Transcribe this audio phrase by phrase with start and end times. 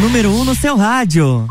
[0.00, 1.46] número 1 um no seu rádio.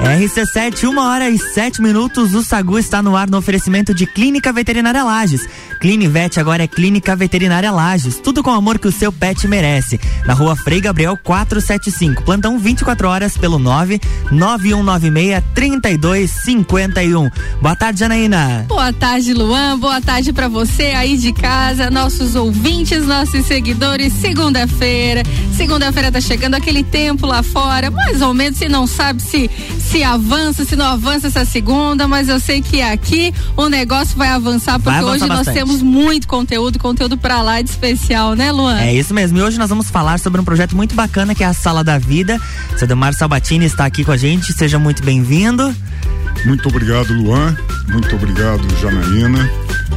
[0.00, 2.34] RC7, uma hora e sete minutos.
[2.34, 5.46] O Sagu está no ar no oferecimento de Clínica Veterinária Lages.
[5.80, 8.20] Clinivet agora é Clínica Veterinária Lages.
[8.22, 9.98] Tudo com o amor que o seu pet merece.
[10.26, 12.22] Na rua Frei Gabriel 475.
[12.22, 17.30] Plantão 24 horas pelo 99196 3251.
[17.62, 18.66] Boa tarde, Janaína.
[18.68, 19.78] Boa tarde, Luan.
[19.78, 24.12] Boa tarde para você aí de casa, nossos ouvintes, nossos seguidores.
[24.12, 25.22] Segunda-feira.
[25.56, 27.90] Segunda-feira tá chegando aquele tempo lá fora.
[27.90, 29.50] Mais ou menos, se não sabe se
[29.90, 34.28] se avança, se não avança essa segunda, mas eu sei que aqui o negócio vai
[34.28, 35.46] avançar porque vai avançar hoje bastante.
[35.46, 38.80] nós temos temos muito conteúdo, conteúdo para lá de especial, né, Luan?
[38.80, 39.38] É isso mesmo.
[39.38, 41.96] E hoje nós vamos falar sobre um projeto muito bacana que é a Sala da
[41.96, 42.40] Vida.
[42.76, 44.52] Seu Demar Sabatini está aqui com a gente.
[44.52, 45.72] Seja muito bem-vindo.
[46.44, 47.56] Muito obrigado, Luan.
[47.88, 49.50] Muito obrigado, Janaína.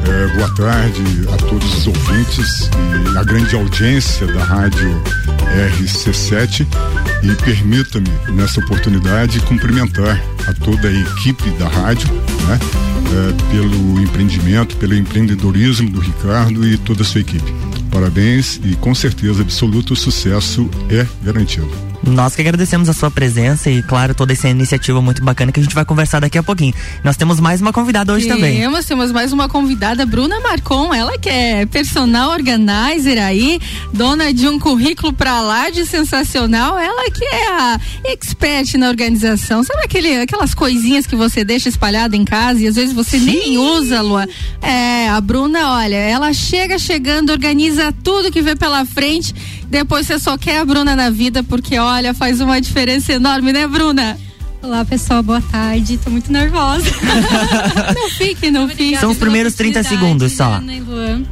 [0.06, 1.02] É, boa tarde
[1.34, 2.70] a todos os ouvintes
[3.14, 5.02] e a grande audiência da rádio
[5.80, 6.68] RC7
[7.24, 12.12] e permita-me nessa oportunidade cumprimentar a toda a equipe da rádio,
[12.48, 17.54] né, é, pelo empreendimento, pelo empreendedorismo do Ricardo e toda a sua equipe.
[17.90, 21.93] Parabéns e com certeza absoluto sucesso é garantido.
[22.06, 25.64] Nós que agradecemos a sua presença e, claro, toda essa iniciativa muito bacana que a
[25.64, 26.74] gente vai conversar daqui a pouquinho.
[27.02, 28.60] Nós temos mais uma convidada hoje temos, também.
[28.60, 33.60] Temos, temos mais uma convidada, Bruna Marcon, ela que é personal organizer aí,
[33.94, 39.64] dona de um currículo pra lá de sensacional, ela que é a expert na organização.
[39.64, 43.26] Sabe aquele, aquelas coisinhas que você deixa espalhada em casa e às vezes você Sim.
[43.26, 44.28] nem usa, Lua?
[44.62, 49.34] É, a Bruna, olha, ela chega chegando, organiza tudo que vê pela frente
[49.74, 53.68] depois você só quer a Bruna na vida, porque olha, faz uma diferença enorme, né,
[53.68, 54.16] Bruna?
[54.62, 55.98] Olá, pessoal, boa tarde.
[55.98, 56.86] Tô muito nervosa.
[57.96, 58.98] não fique, não fique.
[58.98, 60.62] São os primeiros 30 segundos só.
[60.62, 61.24] E Luan.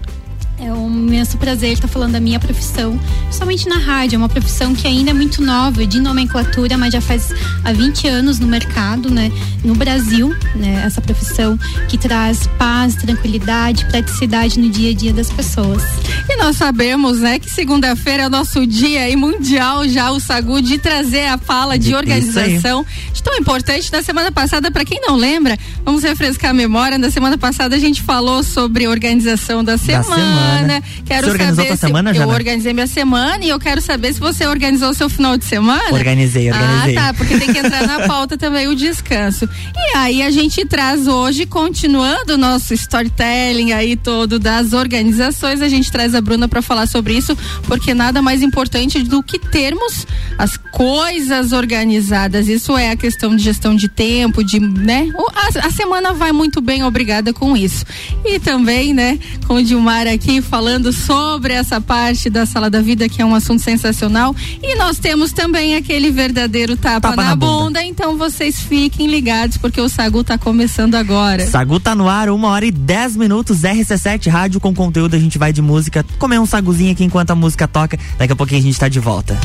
[0.61, 2.99] É um imenso prazer estar falando da minha profissão,
[3.31, 4.15] somente na rádio.
[4.15, 7.33] É uma profissão que ainda é muito nova, de nomenclatura, mas já faz
[7.65, 9.31] há 20 anos no mercado, né?
[9.63, 10.83] No Brasil, né?
[10.85, 11.57] Essa profissão
[11.89, 15.81] que traz paz, tranquilidade, praticidade no dia a dia das pessoas.
[16.29, 20.61] E nós sabemos, né, que segunda-feira é o nosso dia e mundial já o Sagu
[20.61, 22.85] de trazer a fala de organização.
[23.11, 23.91] De tão importante.
[23.91, 26.97] Na semana passada, para quem não lembra, vamos refrescar a memória.
[26.99, 30.03] Na semana passada a gente falou sobre organização da semana.
[30.03, 30.83] Da semana semana.
[31.05, 34.19] Quero você organizou saber se semana, eu organizei minha semana e eu quero saber se
[34.19, 35.91] você organizou o seu final de semana.
[35.91, 36.97] Organizei, organizei.
[36.97, 39.47] Ah, tá, porque tem que entrar na pauta também o descanso.
[39.75, 45.69] E aí a gente traz hoje, continuando o nosso storytelling aí todo das organizações, a
[45.69, 50.05] gente traz a Bruna para falar sobre isso, porque nada mais importante do que termos
[50.37, 52.47] as coisas organizadas.
[52.47, 55.09] Isso é a questão de gestão de tempo, de, né?
[55.35, 57.85] A, a semana vai muito bem, obrigada com isso.
[58.25, 63.07] E também, né, com o Dilmar aqui falando sobre essa parte da sala da vida,
[63.07, 64.35] que é um assunto sensacional.
[64.61, 67.63] E nós temos também aquele verdadeiro tapa, tapa na, na bunda.
[67.63, 67.83] bunda.
[67.83, 71.45] Então vocês fiquem ligados, porque o Sagu tá começando agora.
[71.47, 75.15] Sagu tá no ar, uma hora e dez minutos, RC7 Rádio com conteúdo.
[75.15, 77.97] A gente vai de música, comer um saguzinho aqui enquanto a música toca.
[78.17, 79.39] Daqui a pouquinho a gente tá de volta.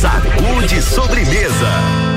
[0.00, 2.13] Sagu de sobremesa.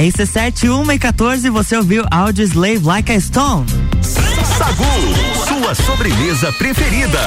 [0.00, 3.66] RC7 1 e 14, você ouviu Audio Slave Like a Stone.
[4.56, 4.84] Sagu,
[5.46, 7.20] sua sobremesa preferida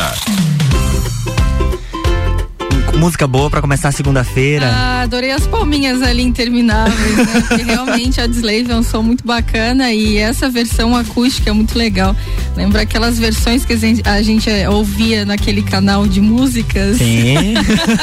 [3.04, 4.66] música boa para começar a segunda-feira.
[4.66, 7.42] Ah, adorei as palminhas ali intermináveis, né?
[7.42, 11.78] Porque realmente a Slave é um som muito bacana e essa versão acústica é muito
[11.78, 12.16] legal.
[12.56, 16.98] Lembra aquelas versões que a gente, eh, ouvia naquele canal de músicas?
[16.98, 17.56] Sim.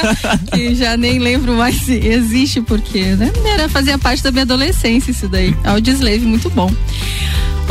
[0.52, 3.31] que já nem lembro mais se existe porque, né?
[3.44, 5.55] Era fazia parte da minha adolescência isso daí.
[5.64, 6.73] Audioslave muito bom.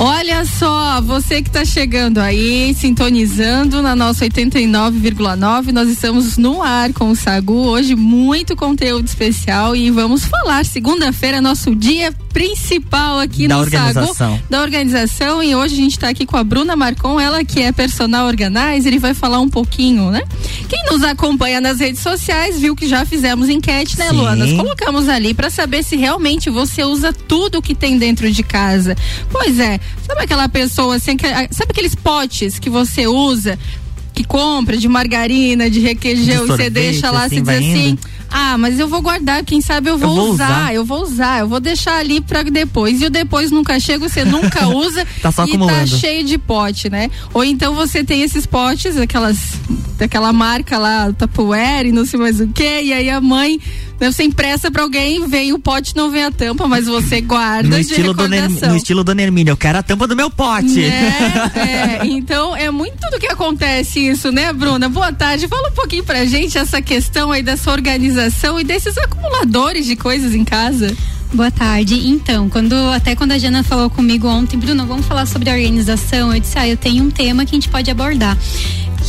[0.02, 6.94] Olha só, você que está chegando aí, sintonizando na nossa 89,9, nós estamos no ar
[6.94, 7.68] com o Sagu.
[7.68, 10.64] Hoje, muito conteúdo especial e vamos falar.
[10.64, 14.14] Segunda-feira, nosso dia principal aqui da no organização.
[14.14, 15.44] Sagu da organização.
[15.44, 18.94] E hoje a gente está aqui com a Bruna Marcon, ela que é personal organizer
[18.94, 20.22] e vai falar um pouquinho, né?
[20.70, 24.46] Quem nos acompanha nas redes sociais viu que já fizemos enquete, né, Luana?
[24.46, 28.96] Nós colocamos ali para saber se realmente você usa tudo que tem dentro de casa.
[29.30, 33.58] Pois é, Sabe aquela pessoa assim, que, sabe aqueles potes que você usa,
[34.14, 37.98] que compra de margarina, de requeijão, de sorvete, e você deixa lá, assim, diz assim.
[38.32, 41.02] Ah, mas eu vou guardar, quem sabe eu vou, eu vou usar, usar, eu vou
[41.02, 43.02] usar, eu vou deixar ali para depois.
[43.02, 45.80] E o depois nunca chega, você nunca usa tá só e acumulando.
[45.80, 47.10] tá cheio de pote, né?
[47.34, 49.38] Ou então você tem esses potes, aquelas
[49.98, 53.60] daquela marca lá, Tupperware e não sei mais o que, e aí a mãe
[54.00, 57.78] você empresta pra alguém, vem o pote, não vem a tampa, mas você guarda no
[57.78, 60.86] estilo do No estilo do Hermínio, eu quero a tampa do meu pote.
[60.86, 64.88] É, é, então é muito do que acontece isso, né, Bruna?
[64.88, 65.50] Boa tarde.
[65.50, 68.19] Fala um pouquinho pra gente essa questão aí dessa organização
[68.60, 70.96] e desses acumuladores de coisas em casa.
[71.32, 72.08] Boa tarde.
[72.08, 76.40] Então, quando até quando a Jana falou comigo ontem, Bruno, vamos falar sobre organização, eu
[76.40, 78.36] disse, ah, eu tenho um tema que a gente pode abordar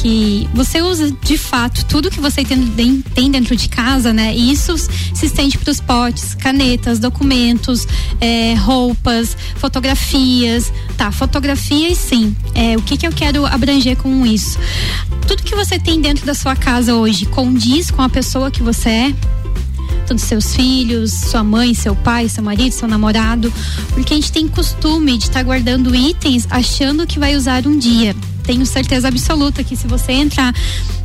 [0.00, 4.34] que você usa de fato tudo que você tem, tem dentro de casa, né?
[4.34, 7.86] E isso se estende para os potes, canetas, documentos,
[8.20, 10.72] é, roupas, fotografias.
[10.96, 12.34] Tá, fotografias sim.
[12.54, 14.58] É, o que, que eu quero abranger com isso?
[15.26, 18.88] Tudo que você tem dentro da sua casa hoje condiz com a pessoa que você
[18.88, 19.14] é?
[20.09, 23.52] Dos seus filhos, sua mãe, seu pai, seu marido, seu namorado,
[23.94, 27.78] porque a gente tem costume de estar tá guardando itens achando que vai usar um
[27.78, 28.14] dia.
[28.42, 30.54] Tenho certeza absoluta que se você entrar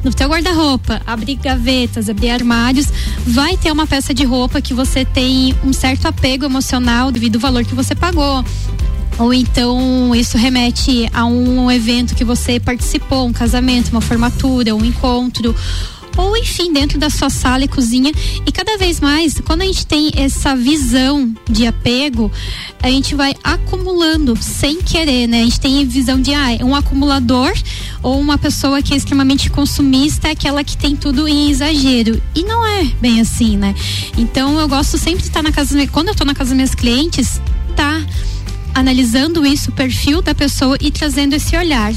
[0.03, 2.87] no teu guarda-roupa, abrir gavetas, abrir armários,
[3.27, 7.41] vai ter uma peça de roupa que você tem um certo apego emocional devido ao
[7.41, 8.43] valor que você pagou.
[9.17, 14.83] Ou então isso remete a um evento que você participou, um casamento, uma formatura, um
[14.83, 15.55] encontro,
[16.17, 18.11] ou enfim, dentro da sua sala e cozinha.
[18.45, 22.31] E cada vez mais, quando a gente tem essa visão de apego,
[22.81, 25.41] a gente vai acumulando sem querer, né?
[25.41, 27.53] A gente tem visão de ah, um acumulador
[28.01, 32.21] ou uma pessoa que é extremamente consumista é aquela que tem tudo em exagero.
[32.35, 33.73] E não é bem assim, né?
[34.17, 36.75] Então eu gosto sempre de estar na casa, quando eu estou na casa dos meus
[36.75, 37.41] clientes,
[37.75, 38.01] tá
[38.75, 41.93] analisando isso, o perfil da pessoa e trazendo esse olhar.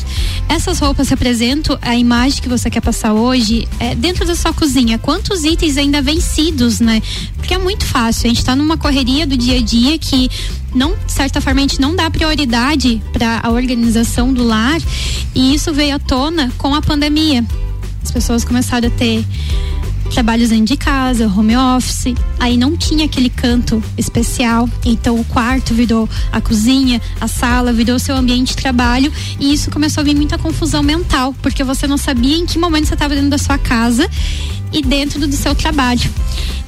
[0.49, 4.97] Essas roupas representam a imagem que você quer passar hoje é, dentro da sua cozinha.
[4.97, 7.03] Quantos itens ainda vencidos, né?
[7.37, 8.27] Porque é muito fácil.
[8.27, 10.31] A gente está numa correria do dia a dia que
[10.75, 14.81] não, de certa forma, a gente não dá prioridade para a organização do lar
[15.35, 17.45] e isso veio à tona com a pandemia.
[18.05, 19.25] As pessoas começaram a ter
[20.11, 22.15] trabalhos dentro de casa, home office.
[22.39, 24.69] Aí não tinha aquele canto especial.
[24.85, 29.13] Então o quarto virou a cozinha, a sala virou seu ambiente de trabalho.
[29.39, 32.87] E isso começou a vir muita confusão mental, porque você não sabia em que momento
[32.87, 34.09] você estava dentro da sua casa
[34.73, 36.11] e dentro do seu trabalho.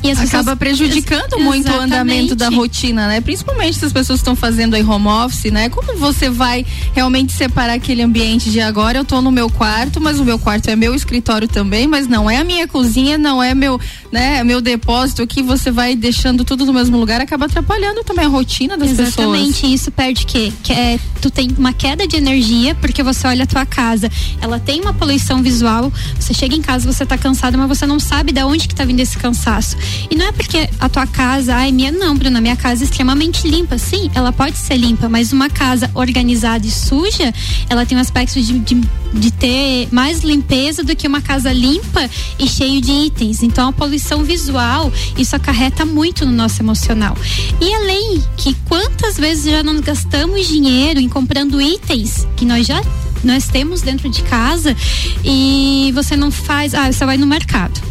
[0.02, 3.21] E Acaba prejudicando Ex muito o andamento da rotina, né?
[3.21, 5.69] Principalmente se as pessoas estão fazendo aí home office, né?
[5.69, 6.64] Como você vai
[6.95, 10.69] realmente separar aquele ambiente de agora eu tô no meu quarto, mas o meu quarto
[10.69, 13.78] é meu escritório também, mas não é a minha cozinha, não é meu,
[14.11, 18.28] né, meu depósito aqui, você vai deixando tudo no mesmo lugar, acaba atrapalhando também a
[18.28, 19.38] rotina das Exatamente, pessoas.
[19.38, 23.45] Exatamente, isso perde que, que é, tu tem uma queda de energia porque você olha
[23.45, 27.59] a tua casa, ela tem uma poluição visual, você chega em casa, você tá cansado,
[27.59, 29.77] mas você não sabe de onde que tá vindo esse cansaço.
[30.11, 33.49] E não é porque a tua casa, ai, minha não, Bruna, minha casa é extremamente
[33.49, 33.79] limpa.
[33.79, 37.33] Sim, ela pode ser limpa, mas uma casa organizada e suja,
[37.69, 38.81] ela tem um aspecto de, de,
[39.15, 43.43] de ter mais limpeza do que uma casa limpa e cheio de itens.
[43.43, 47.17] Então a poluição visual, isso acarreta muito no nosso emocional.
[47.61, 52.81] E além que quantas vezes já não gastamos dinheiro em comprando itens que nós já
[53.23, 54.77] nós temos dentro de casa
[55.25, 57.91] e você não faz, ah, você vai no mercado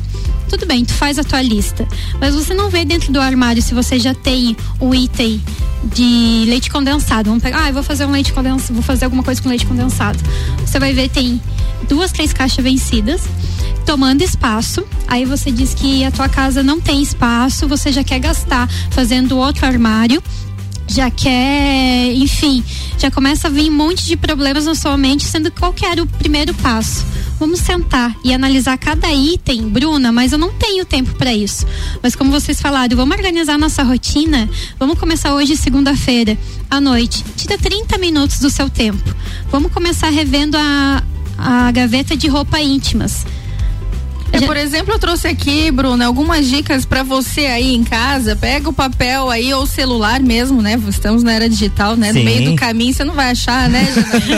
[0.49, 1.87] tudo bem, tu faz a tua lista,
[2.19, 5.39] mas você não vê dentro do armário se você já tem o item
[5.83, 7.29] de leite condensado.
[7.29, 9.65] Vamos pegar, ah, eu vou fazer um leite condensado, vou fazer alguma coisa com leite
[9.65, 10.17] condensado.
[10.65, 11.39] Você vai ver tem
[11.87, 13.21] duas, três caixas vencidas,
[13.85, 14.83] tomando espaço.
[15.07, 19.37] Aí você diz que a tua casa não tem espaço, você já quer gastar fazendo
[19.37, 20.21] outro armário
[20.89, 22.63] já quer, enfim,
[22.97, 26.01] já começa a vir um monte de problemas na sua mente, sendo qual que era
[26.01, 27.05] o primeiro passo.
[27.39, 31.65] Vamos sentar e analisar cada item, Bruna, mas eu não tenho tempo para isso.
[32.01, 34.49] Mas como vocês falaram, vamos organizar nossa rotina.
[34.77, 36.37] Vamos começar hoje, segunda-feira,
[36.69, 37.23] à noite.
[37.37, 39.15] Tira 30 minutos do seu tempo.
[39.49, 41.03] Vamos começar revendo a,
[41.37, 43.25] a gaveta de roupa íntimas
[44.31, 48.35] é, por exemplo, eu trouxe aqui, Bruna, algumas dicas para você aí em casa.
[48.35, 50.79] Pega o papel aí ou o celular mesmo, né?
[50.87, 52.13] Estamos na era digital, né?
[52.13, 52.19] Sim.
[52.19, 53.87] No meio do caminho você não vai achar, né?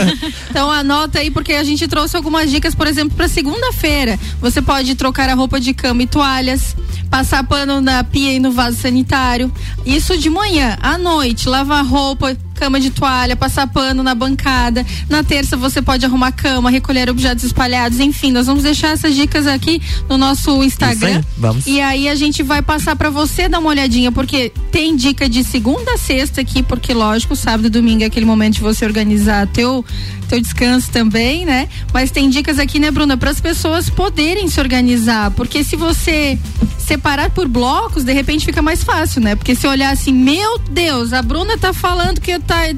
[0.50, 4.18] então anota aí porque a gente trouxe algumas dicas, por exemplo, para segunda-feira.
[4.40, 6.74] Você pode trocar a roupa de cama e toalhas,
[7.10, 9.52] passar pano na pia e no vaso sanitário.
[9.84, 14.86] Isso de manhã, à noite, lavar roupa, cama de toalha, passar pano na bancada.
[15.08, 19.48] Na terça você pode arrumar cama, recolher objetos espalhados, enfim, nós vamos deixar essas dicas
[19.48, 21.16] aqui no nosso Instagram.
[21.16, 21.66] Aí, vamos.
[21.66, 25.42] E aí a gente vai passar para você dar uma olhadinha, porque tem dica de
[25.42, 29.48] segunda a sexta aqui, porque lógico, sábado e domingo é aquele momento de você organizar
[29.48, 29.84] teu
[30.28, 31.68] teu descanso também, né?
[31.92, 36.38] Mas tem dicas aqui, né, Bruna, para as pessoas poderem se organizar, porque se você
[36.78, 39.34] separar por blocos, de repente fica mais fácil, né?
[39.34, 42.74] Porque se olhar assim, meu Deus, a Bruna tá falando que tá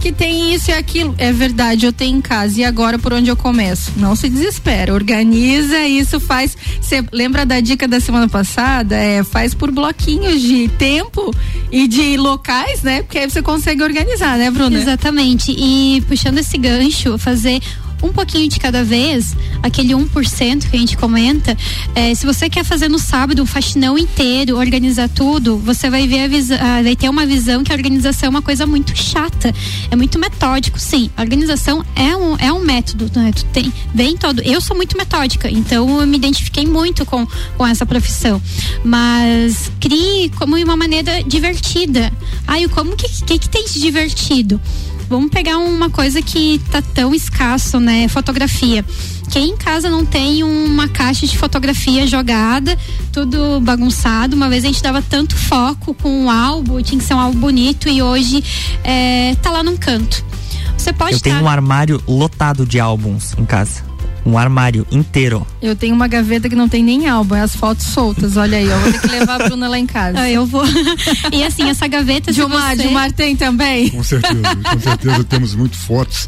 [0.00, 1.14] que tem isso e aquilo.
[1.18, 2.60] É verdade, eu tenho em casa.
[2.60, 3.92] E agora por onde eu começo?
[3.96, 6.56] Não se desespera, organiza, isso faz.
[6.80, 8.96] Você lembra da dica da semana passada?
[8.96, 11.34] É, faz por bloquinhos de tempo
[11.70, 13.02] e de locais, né?
[13.02, 14.78] Porque aí você consegue organizar, né, Bruna?
[14.78, 15.52] Exatamente.
[15.52, 17.60] E puxando esse gancho, fazer
[18.02, 21.56] um pouquinho de cada vez, aquele 1% que a gente comenta,
[21.94, 26.20] é, se você quer fazer no sábado um faxinão inteiro, organizar tudo, você vai ver
[26.20, 26.28] a
[26.60, 29.52] ah, vai ter uma visão que a organização é uma coisa muito chata,
[29.90, 31.10] é muito metódico, sim.
[31.16, 33.32] A organização é um, é um método, né?
[33.34, 34.40] Tu tem, vem todo.
[34.42, 37.26] Eu sou muito metódica, então eu me identifiquei muito com,
[37.56, 38.40] com essa profissão.
[38.84, 42.12] Mas crie como uma maneira divertida.
[42.46, 44.60] Ai, como que, que, que tem de divertido?
[45.08, 48.08] Vamos pegar uma coisa que tá tão escasso, né?
[48.08, 48.84] Fotografia.
[49.30, 52.78] Quem em casa não tem uma caixa de fotografia jogada,
[53.12, 54.36] tudo bagunçado?
[54.36, 57.38] Uma vez a gente dava tanto foco com um álbum, tinha que ser um álbum
[57.38, 58.42] bonito e hoje
[58.84, 60.24] é, tá lá num canto.
[60.76, 63.87] Você pode Eu tenho um armário lotado de álbuns em casa
[64.24, 65.46] um armário inteiro.
[65.60, 68.36] Eu tenho uma gaveta que não tem nem álbum, é as fotos soltas.
[68.36, 70.18] Olha aí, eu vou ter que levar a Bruna lá em casa.
[70.18, 70.64] Ah, eu vou.
[71.32, 72.32] e assim, essa gaveta.
[72.32, 72.82] Gilmar, você...
[72.82, 73.88] Gilmar tem também?
[73.90, 76.26] Com certeza, com certeza temos muito fotos.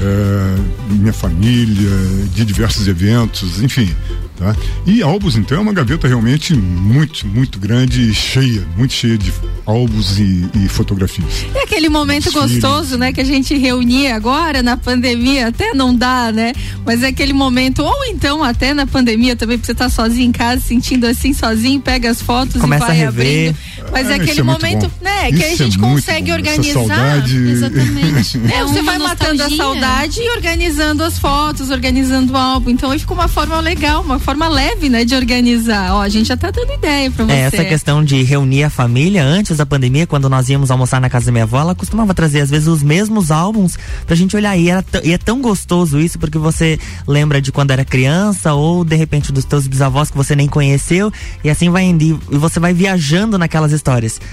[0.00, 1.90] É, minha família,
[2.34, 3.94] de diversos eventos, enfim.
[4.36, 4.56] Tá?
[4.86, 9.32] E álbuns, então, é uma gaveta realmente muito, muito grande e cheia, muito cheia de
[9.64, 11.46] álbuns e, e fotografias.
[11.54, 12.60] É aquele momento Desfile.
[12.60, 16.52] gostoso, né, que a gente reunia agora na pandemia, até não dá, né?
[16.84, 20.32] Mas é aquele momento, ou então até na pandemia também, pra você tá sozinho em
[20.32, 23.50] casa, sentindo assim sozinho, pega as fotos Começa e vai a rever.
[23.50, 23.56] abrindo.
[23.92, 26.36] Mas é, é aquele é momento, né, Isso que a gente é consegue bom.
[26.36, 26.72] organizar.
[26.72, 27.36] saudade...
[27.36, 28.40] Exatamente.
[28.52, 29.08] É, você vai nostalgia.
[29.08, 32.70] matando a saudade e organizando as fotos, organizando o álbum.
[32.70, 35.94] Então aí fica uma forma legal, uma forma leve, né, de organizar.
[35.94, 37.32] Ó, a gente já tá dando ideia pra você.
[37.32, 41.08] É, essa questão de reunir a família antes da pandemia, quando nós íamos almoçar na
[41.08, 44.56] casa da minha avó, ela costumava trazer às vezes os mesmos álbuns pra gente olhar.
[44.56, 48.84] E, era e é tão gostoso isso, porque você lembra de quando era criança ou
[48.84, 51.12] de repente dos teus bisavós que você nem conheceu.
[51.44, 52.20] E assim vai indo.
[52.30, 53.81] E você vai viajando naquelas histórias.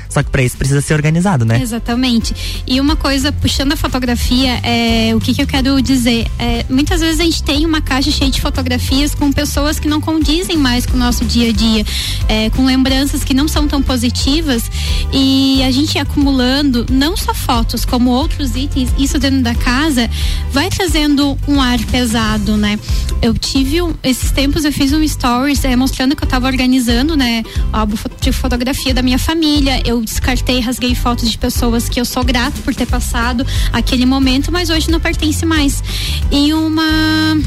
[0.10, 1.62] Só que pra isso precisa ser organizado, né?
[1.62, 2.64] Exatamente.
[2.66, 6.28] E uma coisa, puxando a fotografia, é, o que, que eu quero dizer?
[6.38, 10.00] É, muitas vezes a gente tem uma caixa cheia de fotografias com pessoas que não
[10.00, 11.86] condizem mais com o nosso dia a dia,
[12.28, 14.70] é, com lembranças que não são tão positivas
[15.12, 20.10] e a gente acumulando não só fotos, como outros itens, isso dentro da casa,
[20.52, 22.80] vai trazendo um ar pesado, né?
[23.22, 27.16] Eu tive um, esses tempos eu fiz um stories é, mostrando que eu estava organizando,
[27.16, 29.39] né, álbum de fotografia da minha família.
[29.86, 34.52] Eu descartei, rasguei fotos de pessoas que eu sou grato por ter passado aquele momento,
[34.52, 35.82] mas hoje não pertence mais.
[36.30, 37.38] E uma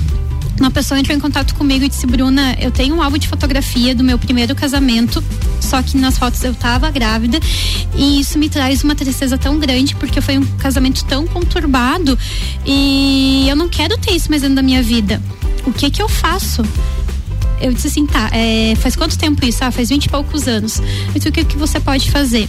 [0.59, 3.95] uma pessoa entrou em contato comigo e disse: Bruna, eu tenho um álbum de fotografia
[3.95, 5.23] do meu primeiro casamento,
[5.61, 7.39] só que nas fotos eu tava grávida
[7.95, 12.19] e isso me traz uma tristeza tão grande porque foi um casamento tão conturbado
[12.65, 15.21] e eu não quero ter isso mais dentro da minha vida.
[15.67, 16.63] O que que eu faço?
[17.63, 19.65] Eu disse assim, tá, é, faz quanto tempo isso?
[19.65, 20.79] Ah, faz vinte e poucos anos.
[20.79, 22.49] Eu disse, o que, que você pode fazer?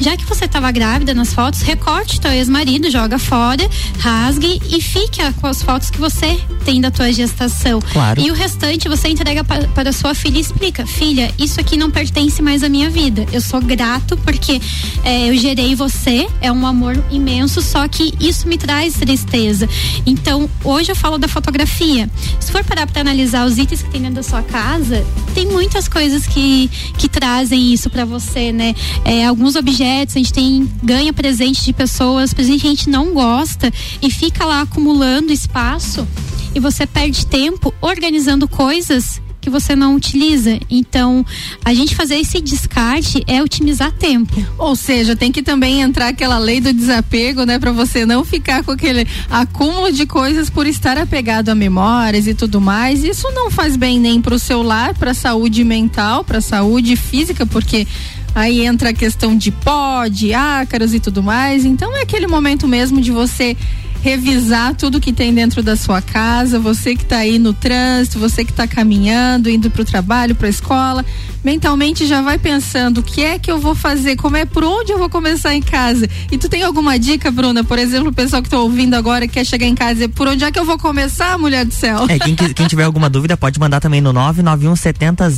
[0.00, 5.20] Já que você estava grávida nas fotos, recorte teu ex-marido, joga fora, rasgue e fique
[5.40, 7.80] com as fotos que você tem da tua gestação.
[7.92, 8.20] Claro.
[8.20, 11.90] E o restante você entrega para, para sua filha e explica, filha, isso aqui não
[11.90, 13.26] pertence mais à minha vida.
[13.32, 14.60] Eu sou grato porque
[15.04, 19.68] é, eu gerei você, é um amor imenso, só que isso me traz tristeza.
[20.06, 22.08] Então, hoje eu falo da fotografia.
[22.38, 25.88] Se for parar para analisar os itens que tem dentro da sua casa, tem muitas
[25.88, 28.74] coisas que, que trazem isso para você, né?
[29.04, 33.12] É, alguns objetos, a gente tem ganha presente de pessoas, presente que a gente não
[33.12, 33.72] gosta
[34.02, 36.06] e fica lá acumulando espaço
[36.54, 40.60] e você perde tempo organizando coisas que você não utiliza.
[40.68, 41.24] Então,
[41.64, 44.34] a gente fazer esse descarte é otimizar tempo.
[44.58, 48.62] Ou seja, tem que também entrar aquela lei do desapego, né, para você não ficar
[48.62, 53.02] com aquele acúmulo de coisas por estar apegado a memórias e tudo mais.
[53.02, 57.46] Isso não faz bem nem para o seu lar, para saúde mental, para saúde física,
[57.46, 57.86] porque
[58.34, 61.64] aí entra a questão de pó, de ácaros e tudo mais.
[61.64, 63.56] Então é aquele momento mesmo de você
[64.02, 68.44] revisar tudo que tem dentro da sua casa, você que está aí no trânsito, você
[68.44, 71.04] que está caminhando, indo para o trabalho, para a escola,
[71.42, 74.92] mentalmente já vai pensando o que é que eu vou fazer, como é por onde
[74.92, 76.08] eu vou começar em casa.
[76.30, 77.64] E tu tem alguma dica, Bruna?
[77.64, 80.44] Por exemplo, o pessoal que está ouvindo agora quer chegar em casa e por onde
[80.44, 82.06] é que eu vou começar, mulher do céu?
[82.08, 85.28] É, quem, quem tiver alguma dúvida pode mandar também no 991 70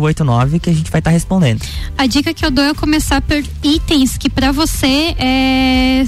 [0.00, 1.62] 0089 que a gente vai estar tá respondendo.
[1.96, 6.04] A dica que eu dou é começar por itens que para você é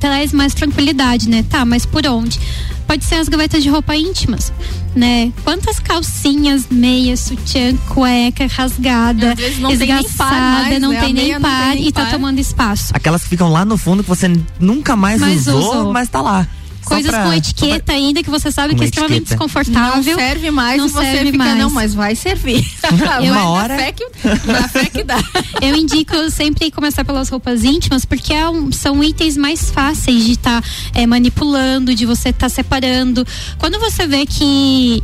[0.00, 1.44] traz mais tranquilidade, né?
[1.48, 2.40] Tá, mas por onde?
[2.86, 4.52] Pode ser as gavetas de roupa íntimas,
[4.96, 5.32] né?
[5.44, 11.00] Quantas calcinhas, meias, sutiã, cueca rasgada, não esgaçada, tem não, né?
[11.00, 12.90] tem nem par e tá tomando espaço.
[12.92, 15.92] Aquelas que ficam lá no fundo que você nunca mais Mas usou, usou.
[15.92, 16.48] mas tá lá.
[16.84, 19.36] Coisas pra- com etiqueta pra- ainda que você sabe que é extremamente etiqueta.
[19.36, 19.96] desconfortável.
[20.12, 21.58] Não serve mais Não e você serve fica, mais.
[21.58, 22.66] não, mas vai servir.
[22.92, 24.06] Vai Uma na hora- fé que,
[24.46, 25.18] na fé que dá.
[25.62, 30.32] Eu indico sempre começar pelas roupas íntimas, porque é um- são itens mais fáceis de
[30.32, 30.62] estar
[31.06, 33.26] manipulando, de você estar separando.
[33.58, 35.02] Quando você vê que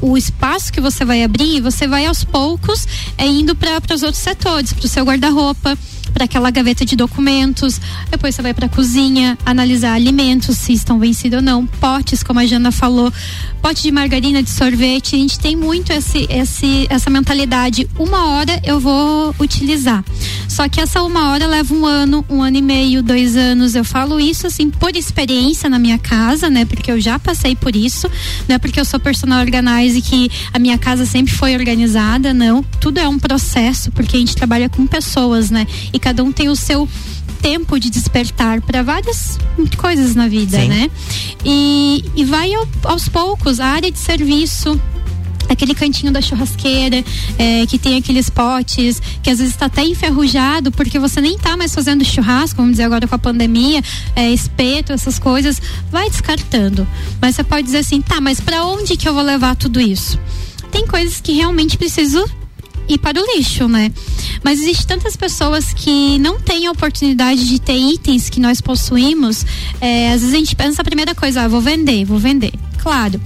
[0.00, 2.86] o espaço que você vai abrir, você vai aos poucos
[3.18, 5.76] é, indo para os outros setores, para o seu guarda-roupa,
[6.12, 7.80] para aquela gaveta de documentos.
[8.10, 11.66] Depois você vai para a cozinha, analisar alimentos, se estão vencidos ou não.
[11.66, 13.12] Potes, como a Jana falou,
[13.60, 15.16] pote de margarina, de sorvete.
[15.16, 17.88] A gente tem muito esse, esse, essa mentalidade.
[17.98, 20.04] Uma hora eu vou utilizar.
[20.48, 23.74] Só que essa uma hora leva um ano, um ano e meio, dois anos.
[23.74, 26.64] Eu falo isso assim por experiência na minha casa, né?
[26.64, 28.10] Porque eu já passei por isso.
[28.48, 32.62] Não é porque eu sou personal organizer que a minha casa sempre foi organizada, não.
[32.80, 35.66] Tudo é um processo, porque a gente trabalha com pessoas, né?
[35.96, 36.88] E cada um tem o seu
[37.40, 39.38] tempo de despertar para várias
[39.76, 40.68] coisas na vida, Sim.
[40.68, 40.90] né?
[41.44, 44.80] E, e vai ao- aos poucos, a área de serviço,
[45.48, 47.04] aquele cantinho da churrasqueira,
[47.38, 51.56] é, que tem aqueles potes, que às vezes está até enferrujado, porque você nem tá
[51.56, 53.82] mais fazendo churrasco, vamos dizer agora com a pandemia,
[54.14, 56.86] é, espeto, essas coisas, vai descartando.
[57.22, 60.18] Mas você pode dizer assim, tá, mas para onde que eu vou levar tudo isso?
[60.70, 62.24] Tem coisas que realmente preciso
[62.88, 63.92] ir para o lixo, né?
[64.42, 69.44] Mas existe tantas pessoas que não têm a oportunidade de ter itens que nós possuímos.
[69.80, 72.52] é, às vezes a gente pensa a primeira coisa, ah, vou vender, vou vender.
[72.78, 73.20] Claro.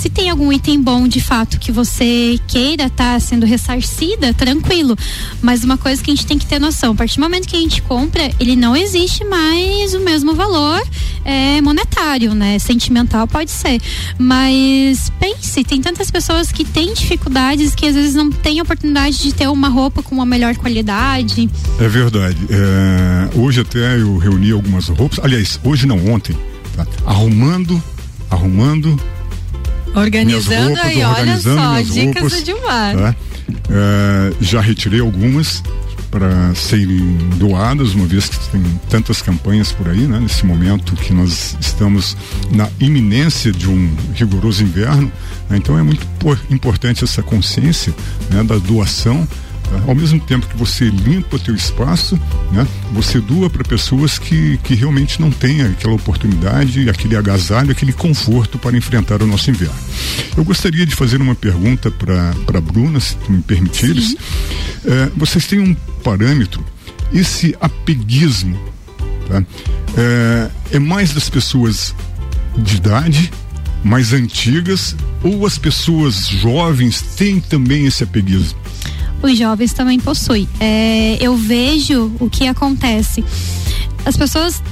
[0.00, 4.96] Se tem algum item bom de fato que você queira estar sendo ressarcida, tranquilo.
[5.42, 7.54] Mas uma coisa que a gente tem que ter noção, a partir do momento que
[7.54, 10.80] a gente compra, ele não existe mais o mesmo valor
[11.22, 12.58] é, monetário, né?
[12.58, 13.78] Sentimental pode ser.
[14.18, 19.34] Mas pense, tem tantas pessoas que têm dificuldades que às vezes não têm oportunidade de
[19.34, 21.50] ter uma roupa com uma melhor qualidade.
[21.78, 22.38] É verdade.
[22.48, 25.18] É, hoje até eu reuni algumas roupas.
[25.22, 26.34] Aliás, hoje não, ontem.
[26.74, 26.86] tá?
[27.04, 27.82] Arrumando,
[28.30, 28.98] arrumando.
[29.94, 32.96] Organizando roupas, aí, olha organizando só, dicas roupas, do Dilmar.
[32.96, 33.16] tá?
[33.70, 35.62] É, já retirei algumas
[36.10, 40.18] para serem doadas, uma vez que tem tantas campanhas por aí, né?
[40.18, 42.16] Nesse momento que nós estamos
[42.50, 45.10] na iminência de um rigoroso inverno,
[45.48, 45.56] né?
[45.56, 47.94] então é muito po- importante essa consciência
[48.28, 48.42] né?
[48.42, 49.26] da doação.
[49.70, 49.80] Tá?
[49.86, 52.20] Ao mesmo tempo que você limpa o teu espaço,
[52.52, 52.66] né?
[52.92, 58.58] Você doa para pessoas que, que realmente não têm aquela oportunidade, aquele agasalho, aquele conforto
[58.58, 59.74] para enfrentar o nosso inverno.
[60.36, 64.16] Eu gostaria de fazer uma pergunta para a Bruna, se tu me permitires.
[64.84, 66.64] É, vocês têm um parâmetro,
[67.12, 68.58] esse apeguismo,
[69.28, 69.42] tá?
[69.96, 71.94] é, é mais das pessoas
[72.56, 73.30] de idade,
[73.84, 78.58] mais antigas, ou as pessoas jovens têm também esse apeguismo?
[79.22, 80.48] Os jovens também possuem.
[80.58, 83.24] É, eu vejo o que acontece.
[84.04, 84.62] As pessoas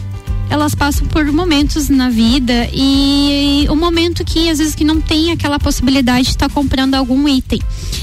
[0.51, 5.01] elas passam por momentos na vida e o, mo- momento que às vezes que não
[5.01, 7.61] tem aquela possibilidade de estar tá comprando algum item.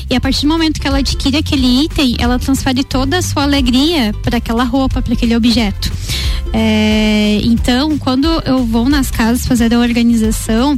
[0.10, 3.44] E a partir do momento que ela adquire aquele item, ela transfere toda a sua
[3.44, 5.92] alegria para aquela roupa, para aquele objeto.
[6.52, 10.78] É, então, quando eu vou nas casas fazer a organização,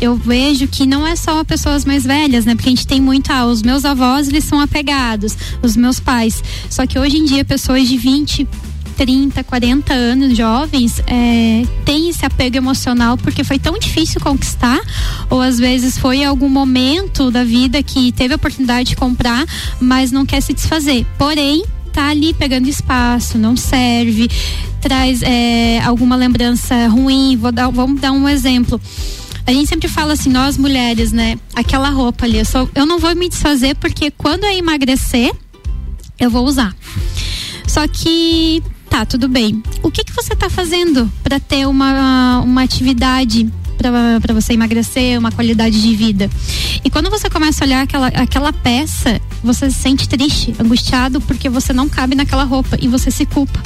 [0.00, 2.54] eu vejo que não é só pessoas mais velhas, né?
[2.54, 6.42] Porque a gente tem muito, ah, os meus avós, eles são apegados, os meus pais.
[6.70, 8.46] Só que hoje em dia, pessoas de 20,
[8.96, 14.80] 30, 40 anos, jovens, é, têm esse apego emocional porque foi tão difícil conquistar,
[15.30, 19.46] ou às vezes foi algum momento da vida que teve a oportunidade de comprar,
[19.80, 21.06] mas não quer se desfazer.
[21.16, 21.62] Porém,
[21.98, 24.30] tá ali pegando espaço, não serve,
[24.80, 27.36] traz é, alguma lembrança ruim.
[27.36, 28.80] Vou dar, vamos dar um exemplo.
[29.44, 31.36] A gente sempre fala assim, nós mulheres, né?
[31.56, 35.34] Aquela roupa ali, eu, sou, eu não vou me desfazer porque quando eu emagrecer,
[36.20, 36.72] eu vou usar.
[37.66, 39.60] Só que tá, tudo bem.
[39.82, 45.30] O que que você tá fazendo para ter uma, uma atividade para você emagrecer, uma
[45.30, 46.28] qualidade de vida.
[46.84, 51.48] E quando você começa a olhar aquela, aquela peça, você se sente triste, angustiado, porque
[51.48, 53.62] você não cabe naquela roupa e você se culpa.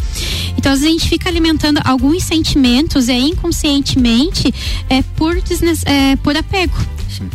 [0.57, 4.55] Então, às vezes, a gente fica alimentando alguns sentimentos e inconscientemente
[4.89, 6.77] é por, é, por apego.
[7.09, 7.29] Sim.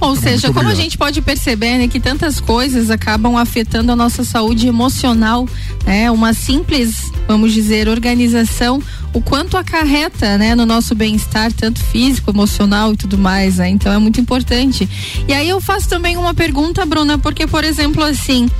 [0.00, 4.24] Ou seja, como a gente pode perceber, né, que tantas coisas acabam afetando a nossa
[4.24, 5.48] saúde emocional,
[5.84, 6.10] né?
[6.10, 12.92] Uma simples, vamos dizer, organização, o quanto acarreta, né, no nosso bem-estar, tanto físico, emocional
[12.92, 13.68] e tudo mais, né?
[13.68, 14.88] Então é muito importante.
[15.28, 18.50] E aí eu faço também uma pergunta, Bruna, porque, por exemplo, assim,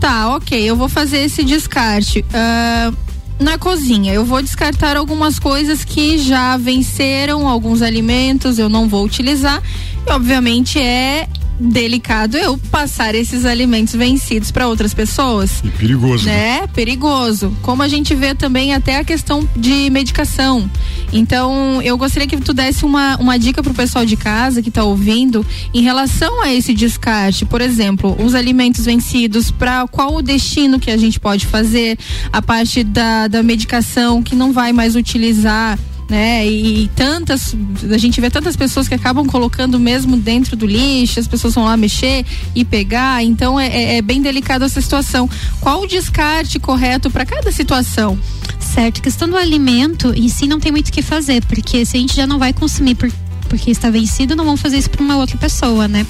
[0.00, 2.20] tá, ok, eu vou fazer esse descarte.
[2.20, 4.12] Uh, na cozinha.
[4.12, 9.62] Eu vou descartar algumas coisas que já venceram, alguns alimentos eu não vou utilizar.
[10.10, 11.28] Obviamente é
[11.60, 15.60] delicado eu passar esses alimentos vencidos para outras pessoas.
[15.64, 16.26] E perigoso.
[16.26, 16.66] Né?
[16.68, 17.56] Perigoso.
[17.62, 20.70] Como a gente vê também até a questão de medicação.
[21.12, 24.84] Então, eu gostaria que tu desse uma, uma dica pro pessoal de casa que está
[24.84, 25.44] ouvindo
[25.74, 27.44] em relação a esse descarte.
[27.44, 31.98] Por exemplo, os alimentos vencidos, para qual o destino que a gente pode fazer,
[32.32, 36.46] a parte da, da medicação que não vai mais utilizar né?
[36.46, 37.54] E, e, tantas,
[37.90, 41.64] a gente vê tantas pessoas que acabam colocando mesmo dentro do lixo, as pessoas vão
[41.64, 45.28] lá mexer e pegar, então é, é, é bem delicada essa situação.
[45.60, 48.18] Qual o descarte correto para cada situação?
[48.58, 52.00] Certo, questão do alimento em si não tem muito o que fazer, porque se a
[52.00, 53.10] gente já não vai consumir por
[53.48, 56.06] porque está vencido, não vão fazer isso para uma outra pessoa, né?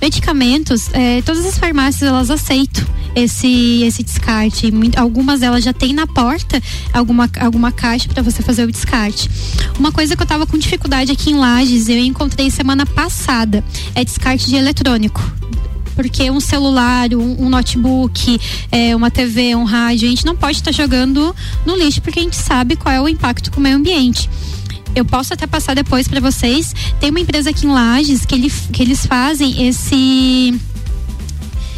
[0.00, 4.72] Medicamentos, é, todas as farmácias elas aceitam esse esse descarte.
[4.96, 9.30] Algumas delas já tem na porta alguma alguma caixa para você fazer o descarte.
[9.78, 14.04] Uma coisa que eu tava com dificuldade aqui em Lages, eu encontrei semana passada, é
[14.04, 15.20] descarte de eletrônico
[15.94, 20.56] porque um celular, um, um notebook, é, uma TV, um rádio, a gente não pode
[20.56, 21.34] estar tá jogando
[21.66, 24.28] no lixo porque a gente sabe qual é o impacto com o meio ambiente
[24.94, 26.74] eu posso até passar depois para vocês.
[27.00, 30.58] Tem uma empresa aqui em Lages que, ele, que eles fazem esse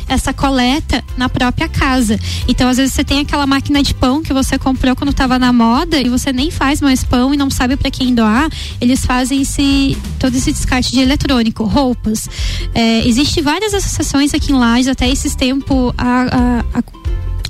[0.06, 2.18] essa coleta na própria casa.
[2.46, 5.52] Então, às vezes você tem aquela máquina de pão que você comprou quando estava na
[5.52, 8.48] moda e você nem faz mais pão e não sabe para quem doar.
[8.80, 12.28] Eles fazem esse todo esse descarte de eletrônico, roupas.
[12.74, 16.82] É, Existem várias associações aqui em Lages, até esses tempos a, a, a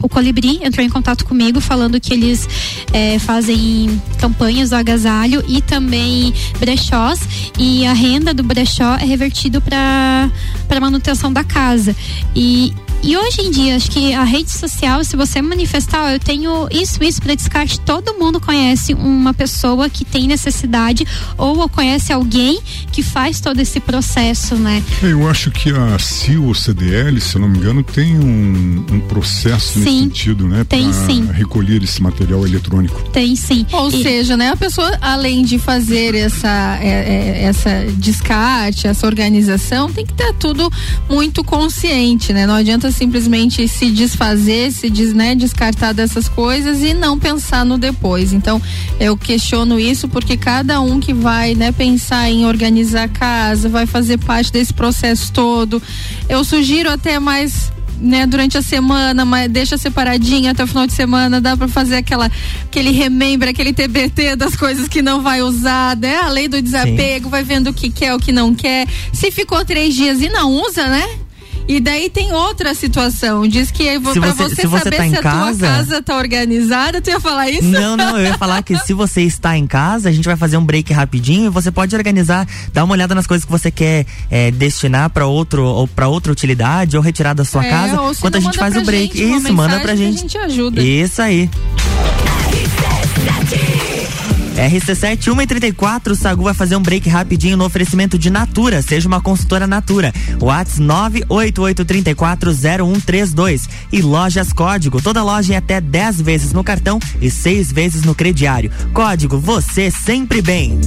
[0.04, 2.46] o Colibri entrou em contato comigo falando que eles
[2.92, 7.20] é, fazem campanhas do agasalho e também brechós.
[7.58, 10.30] E a renda do brechó é revertido para
[10.68, 11.96] para manutenção da casa.
[12.36, 12.74] E
[13.06, 16.66] e hoje em dia, acho que a rede social, se você manifestar, ó, eu tenho
[16.70, 22.58] isso, isso para descarte, todo mundo conhece uma pessoa que tem necessidade ou conhece alguém
[22.90, 24.82] que faz todo esse processo, né?
[25.02, 29.00] É, eu acho que a CIO CDL, se eu não me engano, tem um, um
[29.00, 30.64] processo sim, nesse sentido, né?
[30.64, 31.28] Tem sim.
[31.30, 33.02] recolher esse material eletrônico.
[33.10, 33.66] Tem sim.
[33.70, 34.02] Ou e...
[34.02, 34.48] seja, né?
[34.48, 40.32] A pessoa, além de fazer essa, é, é, essa descarte, essa organização, tem que ter
[40.34, 40.72] tudo
[41.06, 42.46] muito consciente, né?
[42.46, 47.76] Não adianta simplesmente se desfazer, se des, né, descartar dessas coisas e não pensar no
[47.76, 48.32] depois.
[48.32, 48.60] Então,
[48.98, 53.86] eu questiono isso porque cada um que vai, né, pensar em organizar a casa, vai
[53.86, 55.82] fazer parte desse processo todo.
[56.28, 60.92] Eu sugiro até mais né, durante a semana, mas deixa separadinho até o final de
[60.92, 62.30] semana, dá para fazer aquela
[62.64, 66.16] aquele remembra, aquele TBT das coisas que não vai usar, né?
[66.16, 67.30] A lei do desapego, Sim.
[67.30, 68.86] vai vendo o que quer, o que não quer.
[69.12, 71.08] Se ficou três dias e não usa, né?
[71.66, 73.46] E daí tem outra situação.
[73.48, 75.58] Diz que se pra você, você se você saber tá se a casa...
[75.58, 77.68] tua casa tá organizada, tu ia falar isso?
[77.68, 80.56] Não, não, eu ia falar que se você está em casa, a gente vai fazer
[80.56, 84.06] um break rapidinho e você pode organizar, dar uma olhada nas coisas que você quer
[84.30, 88.36] é, destinar para outro ou para outra utilidade ou retirar da sua é, casa, enquanto
[88.36, 89.20] a gente faz o break.
[89.22, 90.18] Isso, manda pra gente.
[90.18, 90.82] A gente ajuda.
[90.82, 91.48] Isso aí.
[94.54, 98.80] RC7 134, o Sagu vai fazer um break rapidinho no oferecimento de Natura.
[98.82, 100.12] Seja uma consultora Natura.
[100.40, 105.02] Whats 988340132 e Lojas Código.
[105.02, 108.70] Toda loja em até 10 vezes no cartão e 6 vezes no crediário.
[108.92, 110.78] Código você sempre bem.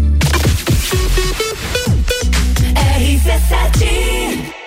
[2.98, 4.67] RC7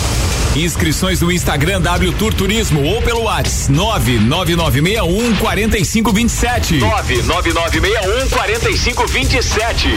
[0.55, 6.75] Inscrições no Instagram W Tour Turismo ou pelo WhatsApp 99961 4527.
[6.75, 9.87] 99961 4527.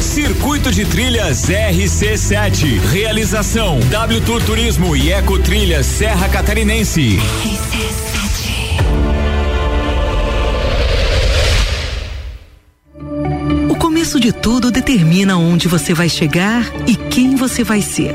[0.00, 2.80] Circuito de Trilhas RC7.
[2.92, 7.18] Realização W Tour Turismo e Eco Trilhas Serra Catarinense.
[13.68, 18.14] O começo de tudo determina onde você vai chegar e quem você vai ser.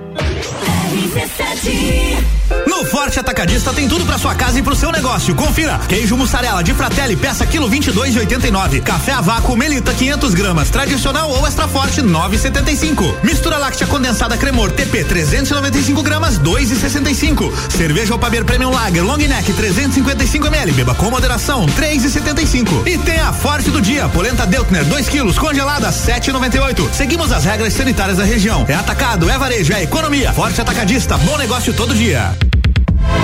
[2.67, 5.33] No Forte Atacadista tem tudo para sua casa e pro seu negócio.
[5.33, 8.81] Confira: queijo mussarela de Fratelli peça quilo 22,89.
[8.81, 13.23] Café a vácuo Melita 500 gramas, tradicional ou extra forte 9,75.
[13.23, 17.51] Mistura láctea condensada Cremor TP 395 gramas 2,65.
[17.69, 22.85] Cerveja Opaber Premium Lager Long Neck 355 ml, beba com moderação 3,75.
[22.85, 26.91] E tem a Forte do dia, polenta Deltner 2 quilos congelada 7,98.
[26.91, 28.65] Seguimos as regras sanitárias da região.
[28.67, 30.33] É atacado, é varejo, é economia.
[30.33, 30.80] Forte Atacadista,
[31.25, 32.35] bom negócio todo dia.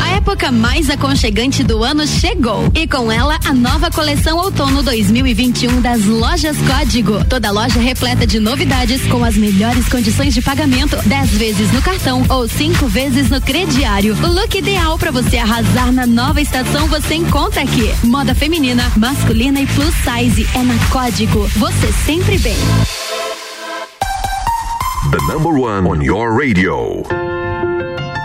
[0.03, 5.81] A época mais aconchegante do ano chegou e com ela a nova coleção outono 2021
[5.81, 7.25] das lojas Código.
[7.25, 12.23] Toda loja repleta de novidades com as melhores condições de pagamento, 10 vezes no cartão
[12.29, 14.15] ou cinco vezes no crediário.
[14.23, 17.91] O look ideal para você arrasar na nova estação você encontra aqui.
[18.03, 21.49] Moda feminina, masculina e plus size é na Código.
[21.55, 22.57] Você sempre bem.
[25.09, 27.03] The number one on your radio.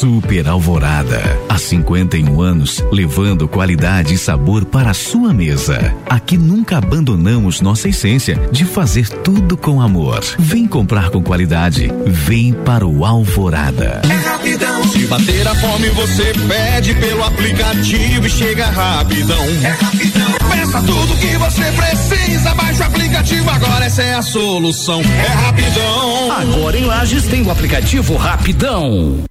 [0.00, 1.20] Super Alvorada.
[1.46, 5.94] Há 51 anos, levando qualidade e sabor para a sua mesa.
[6.08, 10.24] Aqui nunca abandonamos nossa essência de fazer tudo com amor.
[10.38, 11.92] Vem comprar com qualidade.
[12.06, 14.00] Vem para o Alvorada.
[14.08, 14.84] É rapidão.
[14.84, 19.44] Se bater a fome, você pede pelo aplicativo e chega rapidão.
[19.62, 20.32] É rapidão.
[20.50, 22.54] Peça tudo que você precisa.
[22.54, 25.02] Baixe o aplicativo agora, essa é a solução.
[25.02, 26.32] É rapidão.
[26.32, 29.28] Agora em Lages tem o aplicativo Rapidão.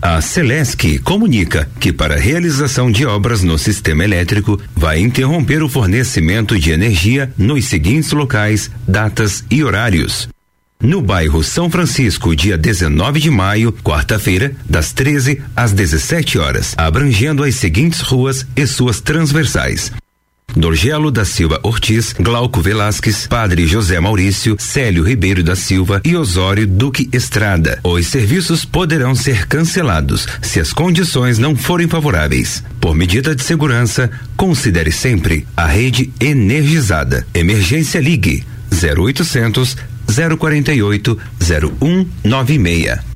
[0.00, 6.58] A Celesc comunica que para realização de obras no sistema elétrico vai interromper o fornecimento
[6.58, 10.28] de energia nos seguintes locais, datas e horários.
[10.78, 17.42] No bairro São Francisco, dia 19 de maio, quarta-feira, das 13 às 17 horas, abrangendo
[17.42, 19.90] as seguintes ruas e suas transversais.
[20.56, 26.66] Dorgelo da Silva Ortiz, Glauco Velasquez, Padre José Maurício, Célio Ribeiro da Silva e Osório
[26.66, 27.78] Duque Estrada.
[27.84, 32.64] Os serviços poderão ser cancelados se as condições não forem favoráveis.
[32.80, 37.26] Por medida de segurança, considere sempre a rede energizada.
[37.34, 39.76] Emergência Ligue 0800
[40.38, 43.15] 048 0196.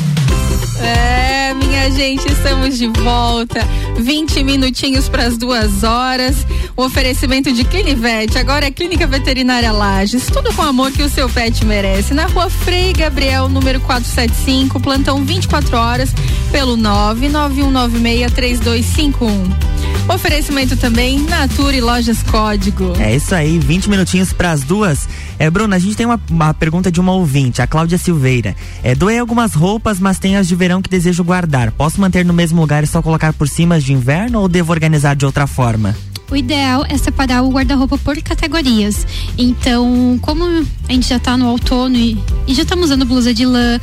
[0.83, 3.61] É, minha gente, estamos de volta.
[3.97, 6.45] 20 minutinhos para as duas horas.
[6.75, 8.37] O oferecimento de Clinivete.
[8.37, 10.27] Agora é Clínica Veterinária Lages.
[10.27, 12.13] Tudo com amor que o seu pet merece.
[12.13, 16.09] Na rua Frei Gabriel, número 475, plantão 24 horas,
[16.51, 19.70] pelo 991963251.
[20.09, 22.93] Oferecimento também Natura e Lojas Código.
[22.99, 25.07] É isso aí, 20 minutinhos para as duas.
[25.39, 28.55] É, Bruna, a gente tem uma, uma, pergunta de uma ouvinte, a Cláudia Silveira.
[28.83, 31.71] É, doei algumas roupas, mas tem as de verão que desejo guardar.
[31.71, 34.71] Posso manter no mesmo lugar e só colocar por cima as de inverno ou devo
[34.71, 35.95] organizar de outra forma?
[36.29, 39.05] O ideal é separar o guarda-roupa por categorias.
[39.37, 40.45] Então, como
[40.87, 43.79] a gente já está no outono e, e já estamos usando blusa de lã,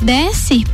[0.00, 0.64] desce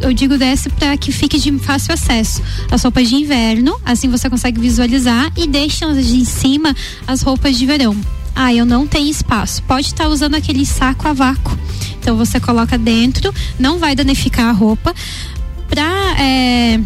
[0.00, 2.42] eu digo desce para que fique de fácil acesso.
[2.70, 6.74] As roupas de inverno, assim você consegue visualizar e deixa de cima
[7.06, 7.96] as roupas de verão.
[8.34, 9.62] Ah, eu não tenho espaço.
[9.64, 11.56] Pode estar tá usando aquele saco a vácuo.
[12.00, 14.94] Então você coloca dentro, não vai danificar a roupa.
[15.68, 16.80] Para é,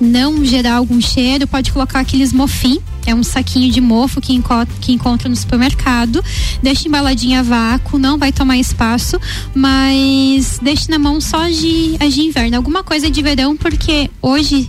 [0.00, 4.54] não gerar algum cheiro, pode colocar aqueles mofim é um saquinho de mofo que, enco
[4.80, 6.22] que encontra no supermercado.
[6.62, 9.20] Deixa embaladinha a vácuo, não vai tomar espaço,
[9.54, 12.56] mas deixe na mão só de, de inverno.
[12.56, 14.68] Alguma coisa de verão, porque hoje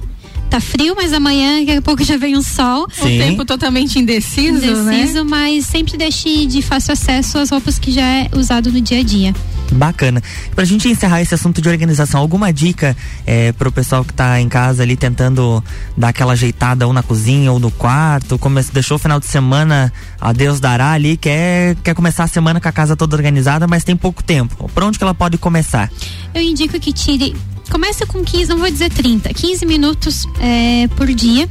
[0.50, 2.88] tá frio, mas amanhã daqui a pouco já vem um sol.
[2.92, 3.16] Sim.
[3.16, 5.30] O tempo totalmente indeciso, indeciso né?
[5.30, 9.04] mas sempre deixe de fácil acesso as roupas que já é usado no dia a
[9.04, 9.34] dia.
[9.72, 10.22] Bacana.
[10.56, 12.96] Pra gente encerrar esse assunto de organização, alguma dica
[13.26, 15.64] é, pro pessoal que tá em casa ali tentando
[15.96, 19.92] dar aquela ajeitada ou na cozinha ou no quarto, come, deixou o final de semana,
[20.20, 23.84] a Deus dará ali, quer, quer começar a semana com a casa toda organizada, mas
[23.84, 24.70] tem pouco tempo.
[24.74, 25.92] Por onde que ela pode começar?
[26.34, 27.36] Eu indico que tire,
[27.70, 31.50] comece com 15, não vou dizer 30, 15 minutos é, por dia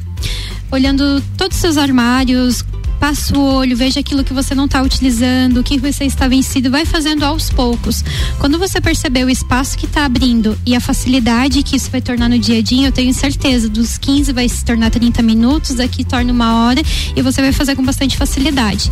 [0.70, 2.64] olhando todos os seus armários,
[2.98, 6.70] passa o olho, veja aquilo que você não está utilizando, o que você está vencido,
[6.70, 8.04] vai fazendo aos poucos.
[8.38, 12.28] Quando você perceber o espaço que está abrindo e a facilidade que isso vai tornar
[12.28, 16.04] no dia a dia, eu tenho certeza, dos 15 vai se tornar 30 minutos, daqui
[16.04, 16.80] torna uma hora
[17.14, 18.90] e você vai fazer com bastante facilidade.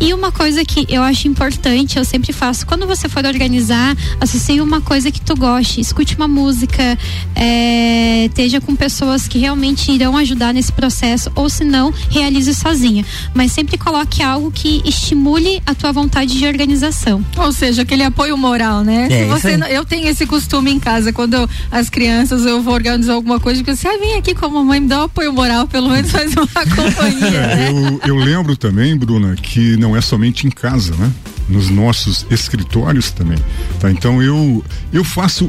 [0.00, 4.60] E uma coisa que eu acho importante, eu sempre faço, quando você for organizar, associe
[4.60, 6.98] uma coisa que tu goste, escute uma música,
[7.34, 13.04] é, esteja com pessoas que realmente irão ajudar nesse processo, ou se não, realize sozinha
[13.38, 17.24] mas sempre coloque algo que estimule a tua vontade de organização.
[17.36, 19.06] Ou seja, aquele apoio moral, né?
[19.08, 22.74] É, Se você eu tenho esse costume em casa, quando eu, as crianças eu vou
[22.74, 25.32] organizar alguma coisa, que você ah, vem aqui com a mamãe, me dá um apoio
[25.32, 27.30] moral, pelo menos faz uma companhia.
[27.30, 27.70] né?
[27.70, 31.08] eu, eu lembro também, Bruna, que não é somente em casa, né?
[31.48, 33.38] Nos nossos escritórios também.
[33.78, 33.88] Tá?
[33.88, 35.48] Então eu, eu faço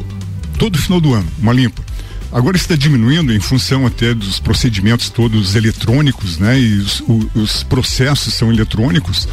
[0.59, 1.81] todo final do ano uma limpa.
[2.31, 6.59] Agora está diminuindo em função até dos procedimentos todos eletrônicos, né?
[6.59, 9.27] E os, o, os processos são eletrônicos.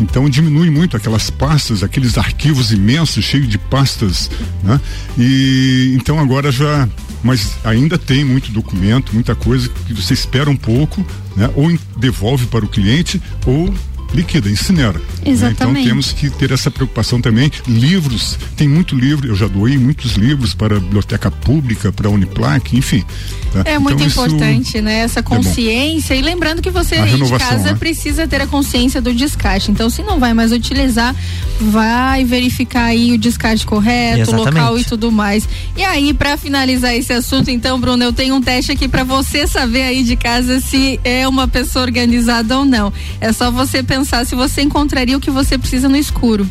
[0.00, 4.30] Então diminui muito aquelas pastas, aqueles arquivos imensos, cheios de pastas,
[4.64, 4.80] né?
[5.16, 6.88] E então agora já,
[7.22, 11.48] mas ainda tem muito documento, muita coisa que você espera um pouco, né?
[11.54, 13.72] Ou devolve para o cliente ou
[14.12, 15.00] liquida, incinera.
[15.24, 15.42] Exatamente.
[15.42, 15.50] Né?
[15.52, 17.50] Então temos que ter essa preocupação também.
[17.66, 22.10] Livros, tem muito livro, eu já doei muitos livros para a biblioteca pública, para a
[22.10, 23.04] Uniplac, enfim.
[23.52, 23.60] Tá?
[23.64, 25.00] É então, muito importante, né?
[25.00, 26.14] Essa consciência.
[26.14, 27.74] É e lembrando que você aí de casa né?
[27.74, 29.70] precisa ter a consciência do descarte.
[29.70, 31.14] Então, se não vai mais utilizar,
[31.60, 35.48] vai verificar aí o descarte correto, o local e tudo mais.
[35.76, 39.46] E aí, para finalizar esse assunto, então, Bruno, eu tenho um teste aqui para você
[39.46, 42.92] saber aí de casa se é uma pessoa organizada ou não.
[43.20, 46.48] É só você pensar pensar se você encontraria o que você precisa no escuro.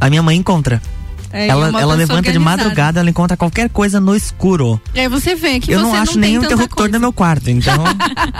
[0.00, 0.80] A minha mãe encontra.
[1.32, 2.32] É, ela ela levanta organizada.
[2.32, 4.80] de madrugada, ela encontra qualquer coisa no escuro.
[4.94, 6.92] E aí você vê que eu não acho não o interruptor coisa.
[6.92, 7.82] no meu quarto, então.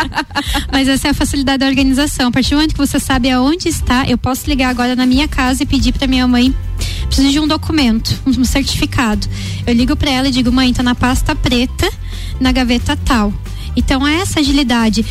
[0.72, 2.28] Mas essa é a facilidade da organização.
[2.28, 5.26] A partir do momento que você sabe aonde está, eu posso ligar agora na minha
[5.26, 6.55] casa e pedir para minha mãe
[7.07, 9.26] preciso de um documento, um certificado.
[9.66, 11.91] Eu ligo para ela e digo, mãe, tá na pasta preta,
[12.41, 13.32] na gaveta tal.
[13.76, 15.04] Então é essa agilidade.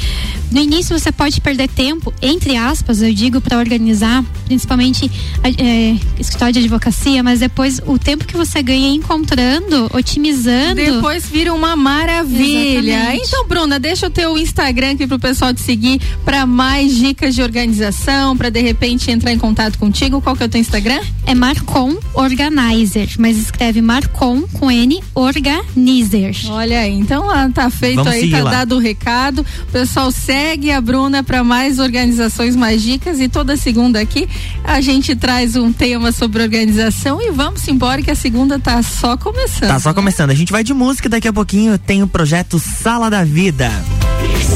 [0.51, 5.09] No início você pode perder tempo, entre aspas, eu digo, para organizar, principalmente
[5.43, 10.76] é, escritório de advocacia, mas depois o tempo que você ganha encontrando, otimizando.
[10.76, 12.95] Depois vira uma maravilha.
[12.95, 13.28] Exatamente.
[13.28, 17.41] Então, Bruna, deixa o teu Instagram aqui pro pessoal te seguir para mais dicas de
[17.41, 20.22] organização, para de repente entrar em contato contigo.
[20.22, 21.01] Qual que é o teu Instagram?
[21.26, 26.36] É Marcon Organizer, mas escreve Marcon com N Organizer.
[26.49, 28.55] Olha aí, então tá feito Vamos aí, tá lá.
[28.56, 29.45] Dado o recado.
[29.68, 34.30] O pessoal segue a Bruna para mais organizações, mais dicas e toda segunda aqui
[34.64, 39.18] a gente traz um tema sobre organização e vamos embora que a segunda tá só
[39.18, 39.68] começando.
[39.68, 40.30] Tá só começando.
[40.30, 43.70] A gente vai de música daqui a pouquinho tem o projeto Sala da Vida.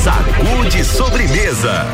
[0.01, 1.85] Sacude sobremesa.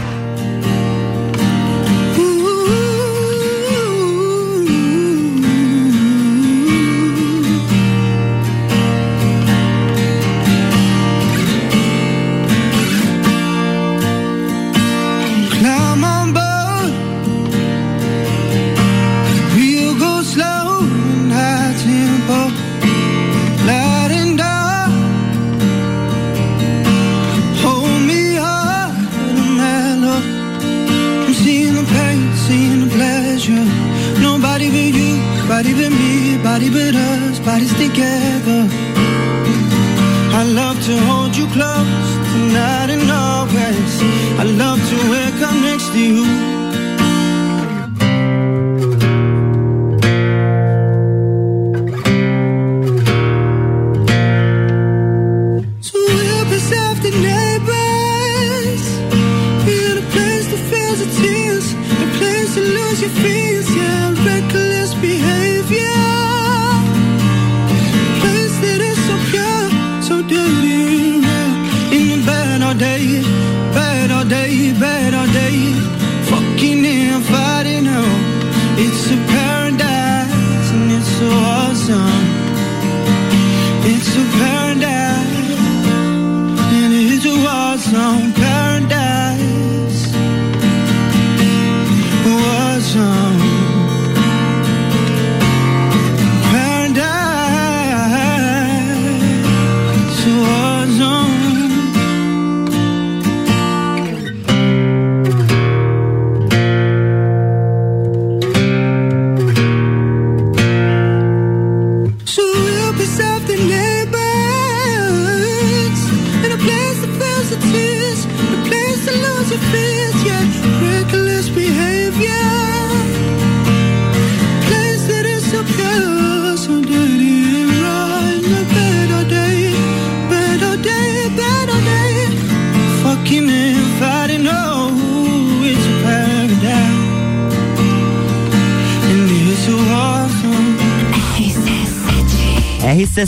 [37.77, 38.67] Together.
[40.39, 41.14] I love to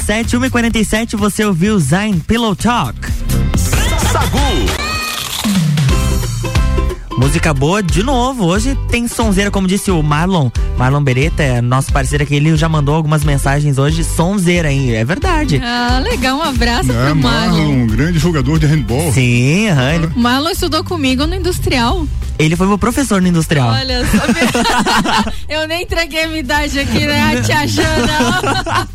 [0.08, 2.98] RC7 147, você ouviu Zayn Pillow Talk.
[3.58, 4.38] Sagu.
[7.18, 8.46] Música boa de novo.
[8.46, 10.50] Hoje tem sonzeira, como disse o Marlon.
[10.78, 12.36] Marlon Beretta é nosso parceiro aqui.
[12.36, 14.02] Ele já mandou algumas mensagens hoje.
[14.06, 14.96] Sonzeira, hein?
[14.96, 15.60] É verdade.
[15.62, 17.58] Ah, legal, um abraço É, pro Marlon.
[17.58, 19.12] Marlon, um grande jogador de handball.
[19.12, 22.08] Sim, aham, ele, Marlon estudou comigo no industrial.
[22.40, 23.70] Ele foi meu professor no industrial.
[23.70, 25.32] Olha só.
[25.50, 27.38] Eu nem entreguei a minha idade aqui, né?
[27.38, 28.88] A tia Jana.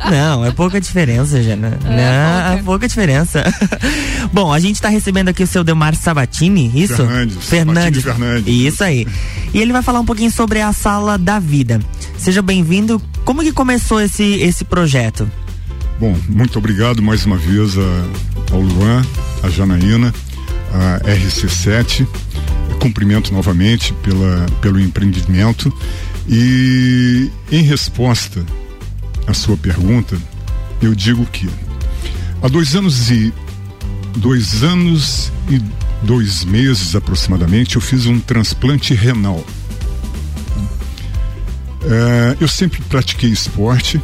[0.10, 1.78] Não, é pouca diferença, Jana.
[1.84, 3.44] Não, é pouca diferença.
[4.32, 6.96] Bom, a gente tá recebendo aqui o seu Delmar Sabatini, isso?
[6.96, 8.02] Fernandes, Fernandes.
[8.04, 8.46] Fernandes.
[8.54, 9.06] Isso aí.
[9.52, 11.80] E ele vai falar um pouquinho sobre a Sala da Vida.
[12.18, 13.00] Seja bem-vindo.
[13.24, 15.30] Como que começou esse, esse projeto?
[15.98, 19.02] Bom, muito obrigado mais uma vez a- ao Luan,
[19.42, 20.12] a Janaína,
[20.72, 22.06] a RC7.
[22.80, 25.72] Cumprimento novamente pela, pelo empreendimento.
[26.28, 28.44] E em resposta
[29.26, 30.16] à sua pergunta,
[30.82, 31.48] eu digo que
[32.42, 33.32] há dois anos e
[34.16, 35.60] dois anos e
[36.02, 39.44] dois meses aproximadamente eu fiz um transplante renal.
[41.82, 44.00] É, eu sempre pratiquei esporte,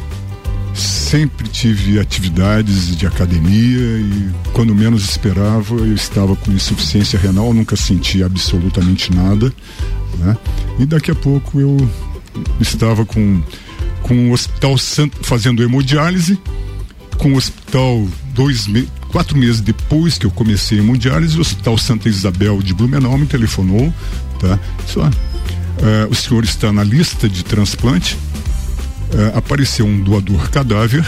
[0.73, 7.75] sempre tive atividades de academia e quando menos esperava eu estava com insuficiência renal, nunca
[7.75, 9.53] senti absolutamente nada,
[10.17, 10.37] né?
[10.79, 11.77] E daqui a pouco eu
[12.59, 13.41] estava com
[14.01, 14.75] com o Hospital
[15.21, 16.37] fazendo hemodiálise,
[17.17, 21.77] com o hospital dois me quatro meses depois que eu comecei a hemodiálise, o Hospital
[21.77, 23.93] Santa Isabel de Blumenau me telefonou,
[24.39, 24.59] tá?
[24.87, 25.09] Só,
[26.09, 28.17] o senhor está na lista de transplante
[29.11, 31.03] eh, apareceu um doador cadáver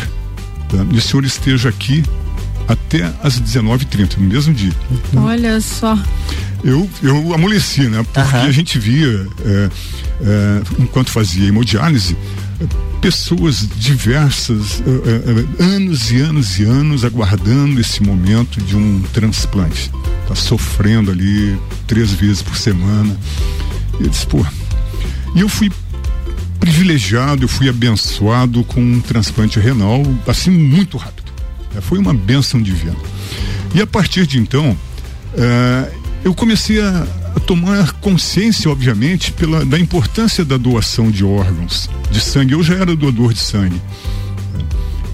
[0.70, 0.86] tá?
[0.92, 2.04] e o senhor esteja aqui
[2.68, 4.74] até às 19h30, no mesmo dia.
[5.16, 5.98] Olha só.
[6.64, 8.04] Eu, eu amoleci, né?
[8.04, 9.70] Porque a gente via, é,
[10.22, 12.18] é, enquanto fazia hemodiálise,
[13.02, 19.92] pessoas diversas, é, é, anos e anos e anos aguardando esse momento de um transplante.
[20.28, 23.16] Tá sofrendo ali três vezes por semana.
[24.00, 24.44] E eu disse, pô.
[25.36, 25.72] E eu fui
[26.66, 31.32] privilegiado, eu fui abençoado com um transplante renal, assim, muito rápido.
[31.78, 32.96] É, foi uma bênção divina.
[33.76, 34.76] E a partir de então,
[35.38, 35.92] é,
[36.24, 42.20] eu comecei a, a, tomar consciência, obviamente, pela, da importância da doação de órgãos, de
[42.20, 42.54] sangue.
[42.54, 43.80] Eu já era doador de sangue.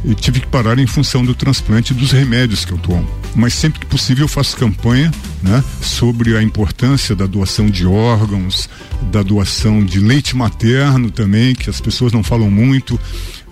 [0.06, 3.10] E tive que parar em função do transplante dos remédios que eu tomo.
[3.36, 5.12] Mas sempre que possível eu faço campanha
[5.42, 8.70] né, sobre a importância da doação de órgãos,
[9.12, 13.00] da doação de leite materno também, que as pessoas não falam muito,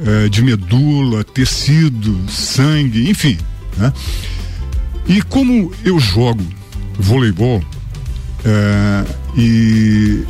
[0.02, 3.38] eh, de medula, tecido, sangue, enfim.
[3.78, 3.94] Né?
[5.08, 6.46] E como eu jogo
[7.00, 7.64] voleibol
[8.44, 9.06] eh,
[9.38, 10.24] e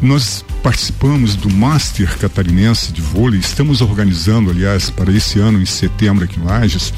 [0.00, 6.24] nós participamos do Master Catarinense de Vôlei, estamos organizando, aliás, para esse ano, em setembro,
[6.24, 6.92] aqui em Lages,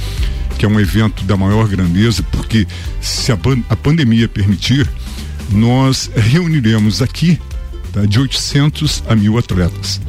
[0.59, 2.67] que é um evento da maior grandeza, porque
[3.01, 3.39] se a,
[3.69, 4.89] a pandemia permitir,
[5.51, 7.39] nós reuniremos aqui
[7.93, 10.01] tá, de 800 a mil atletas.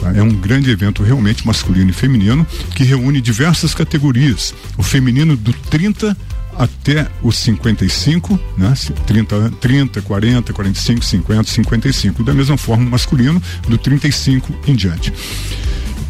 [0.00, 0.12] Tá?
[0.14, 4.54] É um grande evento realmente masculino e feminino que reúne diversas categorias.
[4.76, 6.16] O feminino do 30
[6.56, 8.74] até os 55, né?
[9.06, 12.24] 30, 30, 40, 45, 50, 55.
[12.24, 15.12] Da mesma forma, o masculino, do 35 em diante.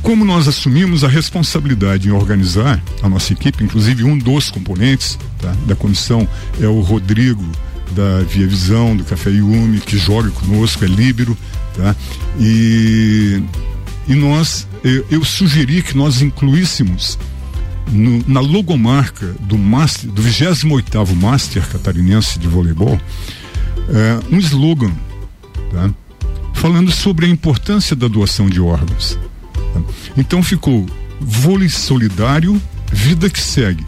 [0.02, 5.54] Como nós assumimos a responsabilidade em organizar a nossa equipe, inclusive um dos componentes tá,
[5.66, 6.26] da comissão
[6.60, 7.44] é o Rodrigo
[7.92, 11.36] da Via Visão, do Café Yumi, que joga conosco, é líbero,
[11.76, 11.94] tá?
[12.38, 13.42] E,
[14.08, 17.18] e nós, eu, eu sugeri que nós incluíssemos
[17.90, 23.00] no, na logomarca do, master, do 28 Master Catarinense de Voleibol
[23.88, 24.92] é, um slogan
[25.72, 25.90] tá?
[26.54, 29.18] falando sobre a importância da doação de órgãos.
[30.16, 30.86] Então ficou
[31.20, 32.60] Vôlei Solidário,
[32.92, 33.84] Vida que Segue,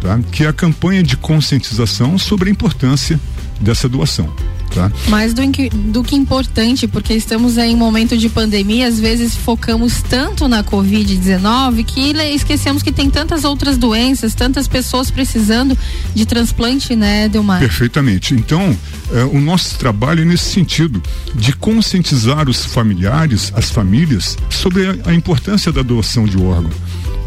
[0.00, 0.18] tá?
[0.30, 3.20] que é a campanha de conscientização sobre a importância
[3.60, 4.32] dessa doação.
[4.74, 4.90] Tá?
[5.08, 9.34] Mais do que, do que importante, porque estamos em um momento de pandemia, às vezes
[9.34, 15.76] focamos tanto na Covid-19 que esquecemos que tem tantas outras doenças, tantas pessoas precisando
[16.14, 17.58] de transplante, né, Delmar?
[17.58, 18.34] Perfeitamente.
[18.34, 18.76] Então,
[19.12, 21.02] eh, o nosso trabalho é nesse sentido,
[21.34, 26.70] de conscientizar os familiares, as famílias, sobre a, a importância da doação de órgão.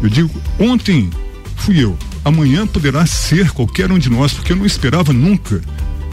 [0.02, 1.10] Eu digo, ontem
[1.56, 5.60] fui eu, amanhã poderá ser qualquer um de nós, porque eu não esperava nunca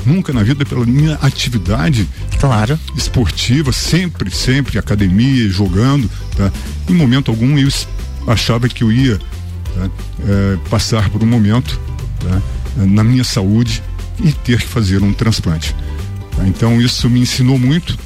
[0.05, 2.07] nunca na vida pela minha atividade
[2.39, 6.51] claro esportiva sempre sempre academia jogando tá?
[6.89, 7.69] em momento algum eu
[8.27, 9.89] achava que eu ia tá?
[10.27, 11.79] é, passar por um momento
[12.19, 12.41] tá?
[12.77, 13.83] na minha saúde
[14.23, 15.75] e ter que fazer um transplante
[16.35, 16.47] tá?
[16.47, 17.97] então isso me ensinou muito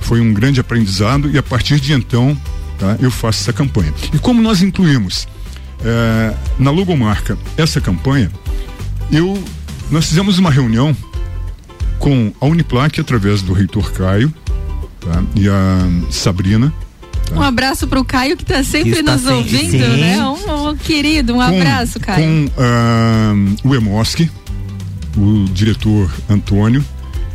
[0.00, 2.36] foi um grande aprendizado e a partir de então
[2.78, 2.96] tá?
[3.00, 5.26] eu faço essa campanha e como nós incluímos
[5.84, 8.30] é, na logomarca essa campanha
[9.10, 9.42] eu
[9.90, 10.94] nós fizemos uma reunião
[11.98, 14.32] com a Uniplac através do reitor Caio
[15.00, 15.22] tá?
[15.34, 16.72] e a Sabrina.
[17.26, 17.36] Tá?
[17.36, 20.00] Um abraço para o Caio que está sempre que nos ouvindo, sim.
[20.00, 20.22] né?
[20.22, 22.50] Um, um, querido, um com, abraço, Caio.
[22.54, 24.30] Com uh, o Emosque,
[25.16, 26.84] o diretor Antônio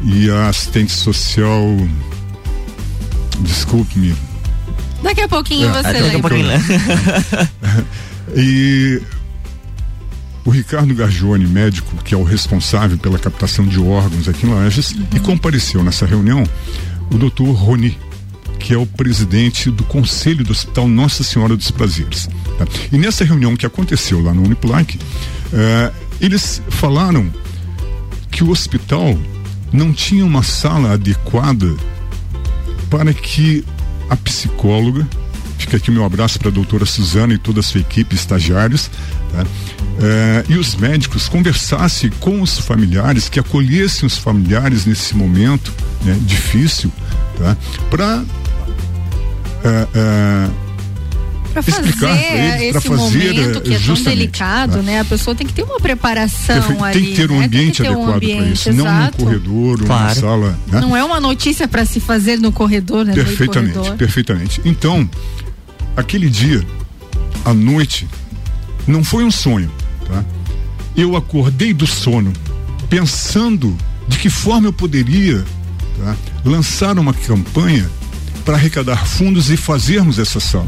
[0.04, 1.64] e a assistente social.
[3.40, 4.16] Desculpe-me.
[5.02, 6.18] Daqui a pouquinho é, você lembra.
[6.18, 6.62] Um pouquinho, né?
[8.36, 9.02] e
[10.46, 14.92] o Ricardo Gargione, médico, que é o responsável pela captação de órgãos aqui em Lages,
[14.92, 15.06] uhum.
[15.16, 16.44] e compareceu nessa reunião
[17.12, 17.98] o doutor Roni,
[18.60, 22.28] que é o presidente do Conselho do Hospital Nossa Senhora dos Prazeres.
[22.58, 22.66] Tá?
[22.92, 25.00] E nessa reunião que aconteceu lá no Uniplac,
[25.54, 27.32] eh, eles falaram
[28.32, 29.18] que o hospital
[29.72, 31.76] não tinha uma sala adequada
[32.90, 33.64] para que
[34.10, 35.08] a psicóloga,
[35.64, 38.90] fica aqui meu abraço para a doutora Suzana e toda a sua equipe, estagiários,
[39.32, 39.46] tá?
[40.02, 46.18] Eh, e os médicos conversassem com os familiares, que acolhessem os familiares nesse momento né,
[46.22, 46.92] difícil,
[47.38, 47.56] tá?
[47.90, 48.24] para
[49.64, 50.50] eh, eh,
[51.54, 55.02] para fazer esse fazer, momento que é tão delicado, né?
[55.02, 56.84] A pessoa tem que ter uma preparação Perfeito.
[56.84, 57.00] ali.
[57.00, 57.46] Tem que ter um né?
[57.46, 58.84] ambiente um adequado para isso, exato.
[58.84, 60.20] não no corredor, ou claro.
[60.20, 60.60] sala.
[60.68, 60.82] Né?
[60.82, 63.14] Não é uma notícia para se fazer no corredor, né?
[63.14, 63.98] Perfeitamente, corredor.
[63.98, 64.62] perfeitamente.
[64.66, 65.08] Então,
[65.96, 66.66] aquele dia,
[67.46, 68.08] à noite,
[68.88, 69.72] não foi um sonho,
[70.08, 70.24] tá?
[70.96, 72.32] Eu acordei do sono
[72.90, 73.76] pensando
[74.08, 75.44] de que forma eu poderia
[75.98, 76.16] tá?
[76.46, 77.90] lançar uma campanha
[78.46, 80.68] para arrecadar fundos e fazermos essa sala.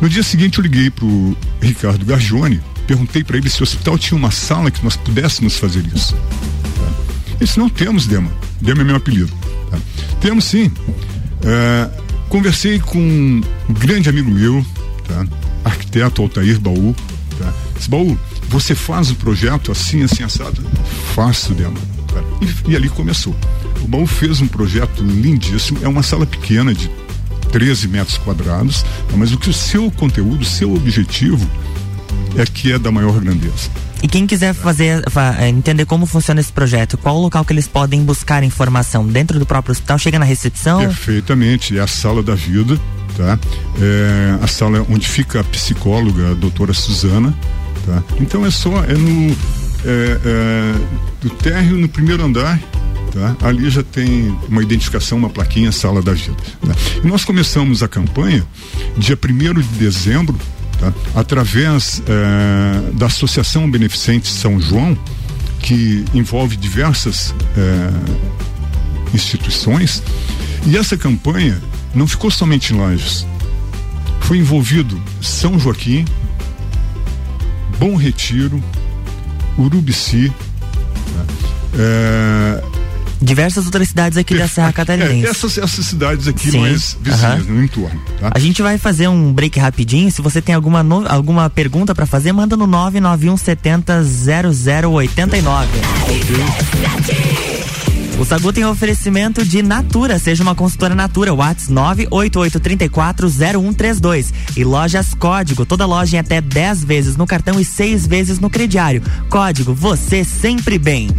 [0.00, 3.98] No dia seguinte eu liguei para o Ricardo Gargione, perguntei para ele se o hospital
[3.98, 6.14] tinha uma sala que nós pudéssemos fazer isso.
[6.14, 6.92] Tá?
[7.28, 8.30] Ele disse, não temos, Dema.
[8.60, 9.32] Dema é meu apelido.
[9.70, 9.78] Tá?
[10.20, 10.70] Temos sim.
[11.42, 11.90] É,
[12.36, 14.62] conversei com um grande amigo meu,
[15.08, 15.26] tá?
[15.64, 16.94] arquiteto Altair Baú.
[17.38, 17.50] Tá?
[17.74, 18.18] Disse, Baú,
[18.50, 20.62] você faz o projeto assim, assim, assado?
[21.14, 21.78] Faço, Dema.
[22.08, 22.22] Tá?
[22.42, 23.34] E, e ali começou.
[23.80, 25.78] O Baú fez um projeto lindíssimo.
[25.82, 26.90] É uma sala pequena de
[27.52, 28.84] 13 metros quadrados,
[29.16, 31.48] mas o que o seu conteúdo, o seu objetivo
[32.36, 33.70] é que é da maior grandeza.
[34.02, 35.02] E quem quiser fazer,
[35.38, 39.06] é, entender como funciona esse projeto, qual o local que eles podem buscar informação?
[39.06, 39.98] Dentro do próprio hospital?
[39.98, 40.80] Chega na recepção?
[40.80, 42.78] Perfeitamente, é a sala da vida,
[43.16, 43.38] tá?
[43.80, 47.34] É a sala onde fica a psicóloga, a doutora Suzana,
[47.86, 48.02] tá?
[48.20, 49.32] Então é só, é no,
[49.84, 50.74] é, é,
[51.22, 52.60] do térreo no primeiro andar,
[53.16, 53.48] Tá?
[53.48, 56.36] Ali já tem uma identificação, uma plaquinha Sala da Vida.
[56.60, 56.74] Tá?
[57.02, 58.46] Nós começamos a campanha
[58.98, 60.38] dia 1 de dezembro,
[60.78, 60.92] tá?
[61.14, 64.96] através eh, da Associação Beneficente São João,
[65.60, 67.90] que envolve diversas eh,
[69.14, 70.02] instituições,
[70.66, 71.60] e essa campanha
[71.94, 73.26] não ficou somente em Lages.
[74.20, 76.04] Foi envolvido São Joaquim,
[77.78, 78.62] Bom Retiro,
[79.58, 80.32] Urubici,
[81.74, 82.62] eh,
[83.20, 85.26] diversas outras cidades aqui da Serra Catarinense.
[85.26, 88.00] É, essas, essas cidades aqui Sim, mais vizinhas, no entorno.
[88.20, 88.32] Tá?
[88.34, 90.10] A gente vai fazer um break rapidinho.
[90.10, 95.68] Se você tem alguma, no, alguma pergunta para fazer, manda no 991 70 0089.
[98.18, 105.66] O Sagu tem oferecimento de Natura, seja uma consultora Natura, Whats 988340132 e Lojas Código,
[105.66, 109.02] toda loja em até 10 vezes no cartão e 6 vezes no crediário.
[109.28, 111.10] Código, você sempre bem.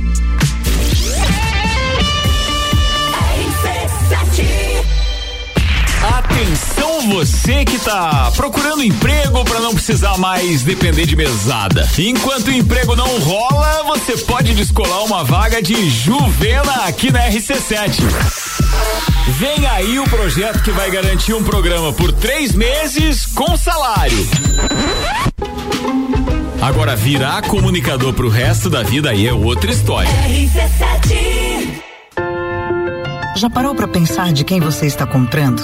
[6.38, 11.90] Atenção você que tá procurando emprego para não precisar mais depender de mesada.
[11.98, 18.04] Enquanto o emprego não rola, você pode descolar uma vaga de Juvena aqui na RC7.
[19.30, 24.30] Vem aí o projeto que vai garantir um programa por três meses com salário.
[26.62, 30.10] Agora virar comunicador pro resto da vida aí é outra história.
[30.28, 31.82] RC7
[33.36, 35.64] Já parou para pensar de quem você está comprando?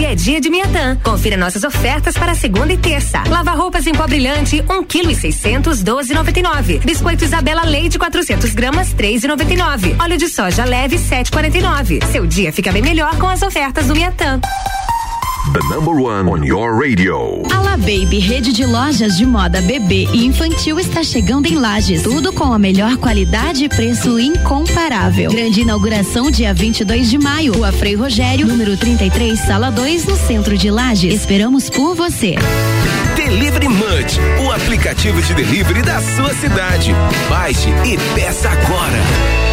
[0.00, 0.96] é dia de Miatã.
[1.02, 3.22] Confira nossas ofertas para segunda e terça.
[3.28, 6.78] Lava roupas em pó brilhante, um quilo e seiscentos, doze noventa e nove.
[6.78, 9.96] Biscoito Isabela Leite, 400 gramas, três e noventa e nove.
[9.98, 12.00] Óleo de soja leve, sete quarenta e nove.
[12.10, 14.40] Seu dia fica bem melhor com as ofertas do Miatã.
[15.50, 17.42] The number one on your radio.
[17.52, 22.04] Ala Baby, rede de lojas de moda bebê e infantil está chegando em Lages.
[22.04, 25.32] Tudo com a melhor qualidade e preço incomparável.
[25.32, 27.54] Grande inauguração dia 22 de maio.
[27.54, 31.12] Rua Frei Rogério, número 33, sala 2, no centro de Lages.
[31.12, 32.36] Esperamos por você.
[33.16, 36.92] Delivery Munch, o aplicativo de delivery da sua cidade.
[37.28, 39.51] Baixe e peça agora.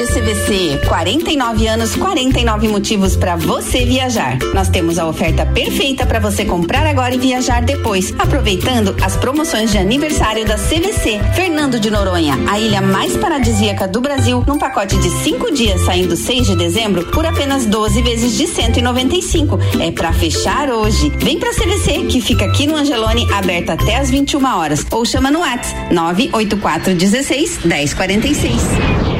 [0.00, 4.38] Aniversário CVC CVC, 49 anos, 49 motivos para você viajar.
[4.54, 9.70] Nós temos a oferta perfeita para você comprar agora e viajar depois, aproveitando as promoções
[9.70, 11.20] de aniversário da CVC.
[11.34, 16.16] Fernando de Noronha, a ilha mais paradisíaca do Brasil, num pacote de cinco dias saindo
[16.16, 19.58] 6 de dezembro por apenas 12 vezes de 195.
[19.80, 21.12] É para fechar hoje.
[21.18, 24.84] Vem pra CVC, que fica aqui no Angelone, aberta até às 21 horas.
[24.90, 29.19] Ou chama no WhatsApp 98416 1046.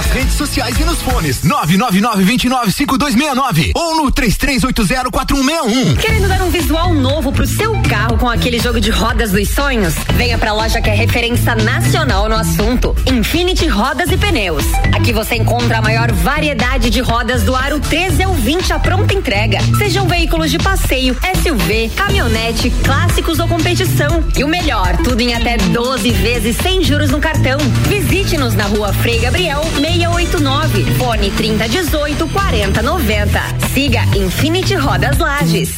[0.00, 1.42] Nas redes sociais e nos fones.
[1.42, 5.98] 999-295269 ou no 33804161.
[5.98, 9.92] Querendo dar um visual novo pro seu carro com aquele jogo de rodas dos sonhos?
[10.14, 12.96] Venha pra loja que é referência nacional no assunto.
[13.04, 14.64] Infinity Rodas e Pneus.
[14.96, 19.12] Aqui você encontra a maior variedade de rodas do aro 13 ao 20 à pronta
[19.12, 19.58] entrega.
[19.76, 24.24] Sejam veículos de passeio, SUV, caminhonete, clássicos ou competição.
[24.34, 27.58] E o melhor, tudo em até 12 vezes sem juros no cartão.
[27.86, 29.60] Visite-nos na rua Frei Gabriel
[29.90, 33.40] 689, fone 3018 4090.
[33.74, 35.70] Siga Infinity Rodas Lages.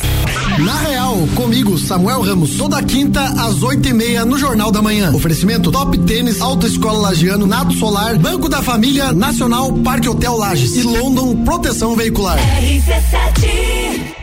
[0.59, 5.11] Na Real, comigo, Samuel Ramos, toda quinta às oito e meia no Jornal da Manhã.
[5.15, 10.83] Oferecimento Top Tênis, Autoescola Lagiano, Nado Solar, Banco da Família, Nacional, Parque Hotel Lages e
[10.83, 12.39] London Proteção Veicular.
[12.39, 14.22] RC7.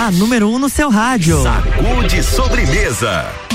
[0.00, 1.42] A número 1 um no seu rádio.
[1.42, 3.49] Sacude sobremesa.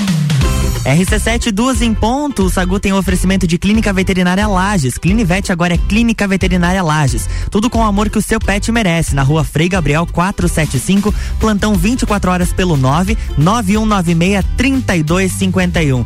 [0.86, 2.44] RC7, duas em ponto.
[2.44, 4.96] O Sagu tem oferecimento de Clínica Veterinária Lages.
[4.96, 7.28] Clinivete agora é Clínica Veterinária Lages.
[7.50, 9.14] Tudo com o amor que o seu pet merece.
[9.14, 16.04] Na rua Frei Gabriel 475, plantão 24 horas pelo 9 9196 3251.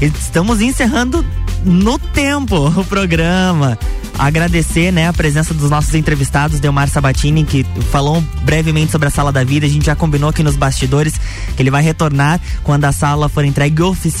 [0.00, 1.24] Estamos encerrando
[1.64, 3.78] no tempo o programa.
[4.18, 9.30] Agradecer, né, a presença dos nossos entrevistados, Delmar Sabatini, que falou brevemente sobre a Sala
[9.30, 9.66] da Vida.
[9.66, 11.20] A gente já combinou aqui nos bastidores
[11.54, 14.15] que ele vai retornar quando a sala for entregue oficialmente,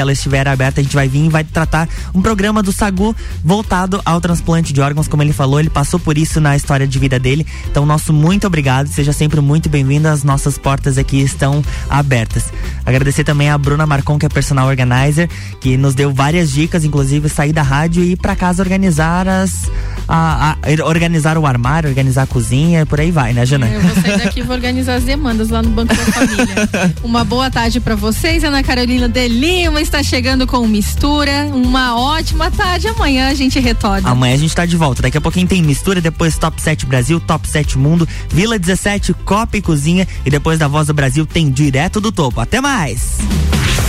[0.00, 3.14] ela estiver aberta, a gente vai vir e vai tratar um programa do Sagu
[3.44, 6.98] voltado ao transplante de órgãos, como ele falou, ele passou por isso na história de
[6.98, 7.46] vida dele.
[7.70, 10.08] Então, nosso muito obrigado, seja sempre muito bem-vindo.
[10.08, 12.52] As nossas portas aqui estão abertas.
[12.84, 15.28] Agradecer também a Bruna Marcon, que é personal organizer,
[15.60, 19.70] que nos deu várias dicas, inclusive sair da rádio e ir para casa organizar as
[20.08, 23.68] a, a, organizar o armário, organizar a cozinha, por aí vai, né, Jana?
[23.68, 26.94] Eu vou sair daqui e vou organizar as demandas lá no Banco da Família.
[27.02, 28.44] Uma boa tarde para vocês.
[28.44, 31.46] Ana Carolina de Lima está chegando com mistura.
[31.52, 32.88] Uma ótima tarde.
[32.88, 34.08] Amanhã a gente retorna.
[34.08, 35.02] Amanhã a gente tá de volta.
[35.02, 39.56] Daqui a pouquinho tem mistura, depois Top 7 Brasil, Top 7 Mundo, Vila 17, Copa
[39.56, 42.40] e Cozinha e depois da Voz do Brasil tem direto do topo.
[42.40, 43.18] Até mais!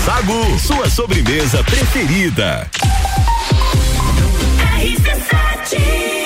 [0.06, 2.70] Sagu, sua sobremesa preferida.
[4.84, 6.23] RC7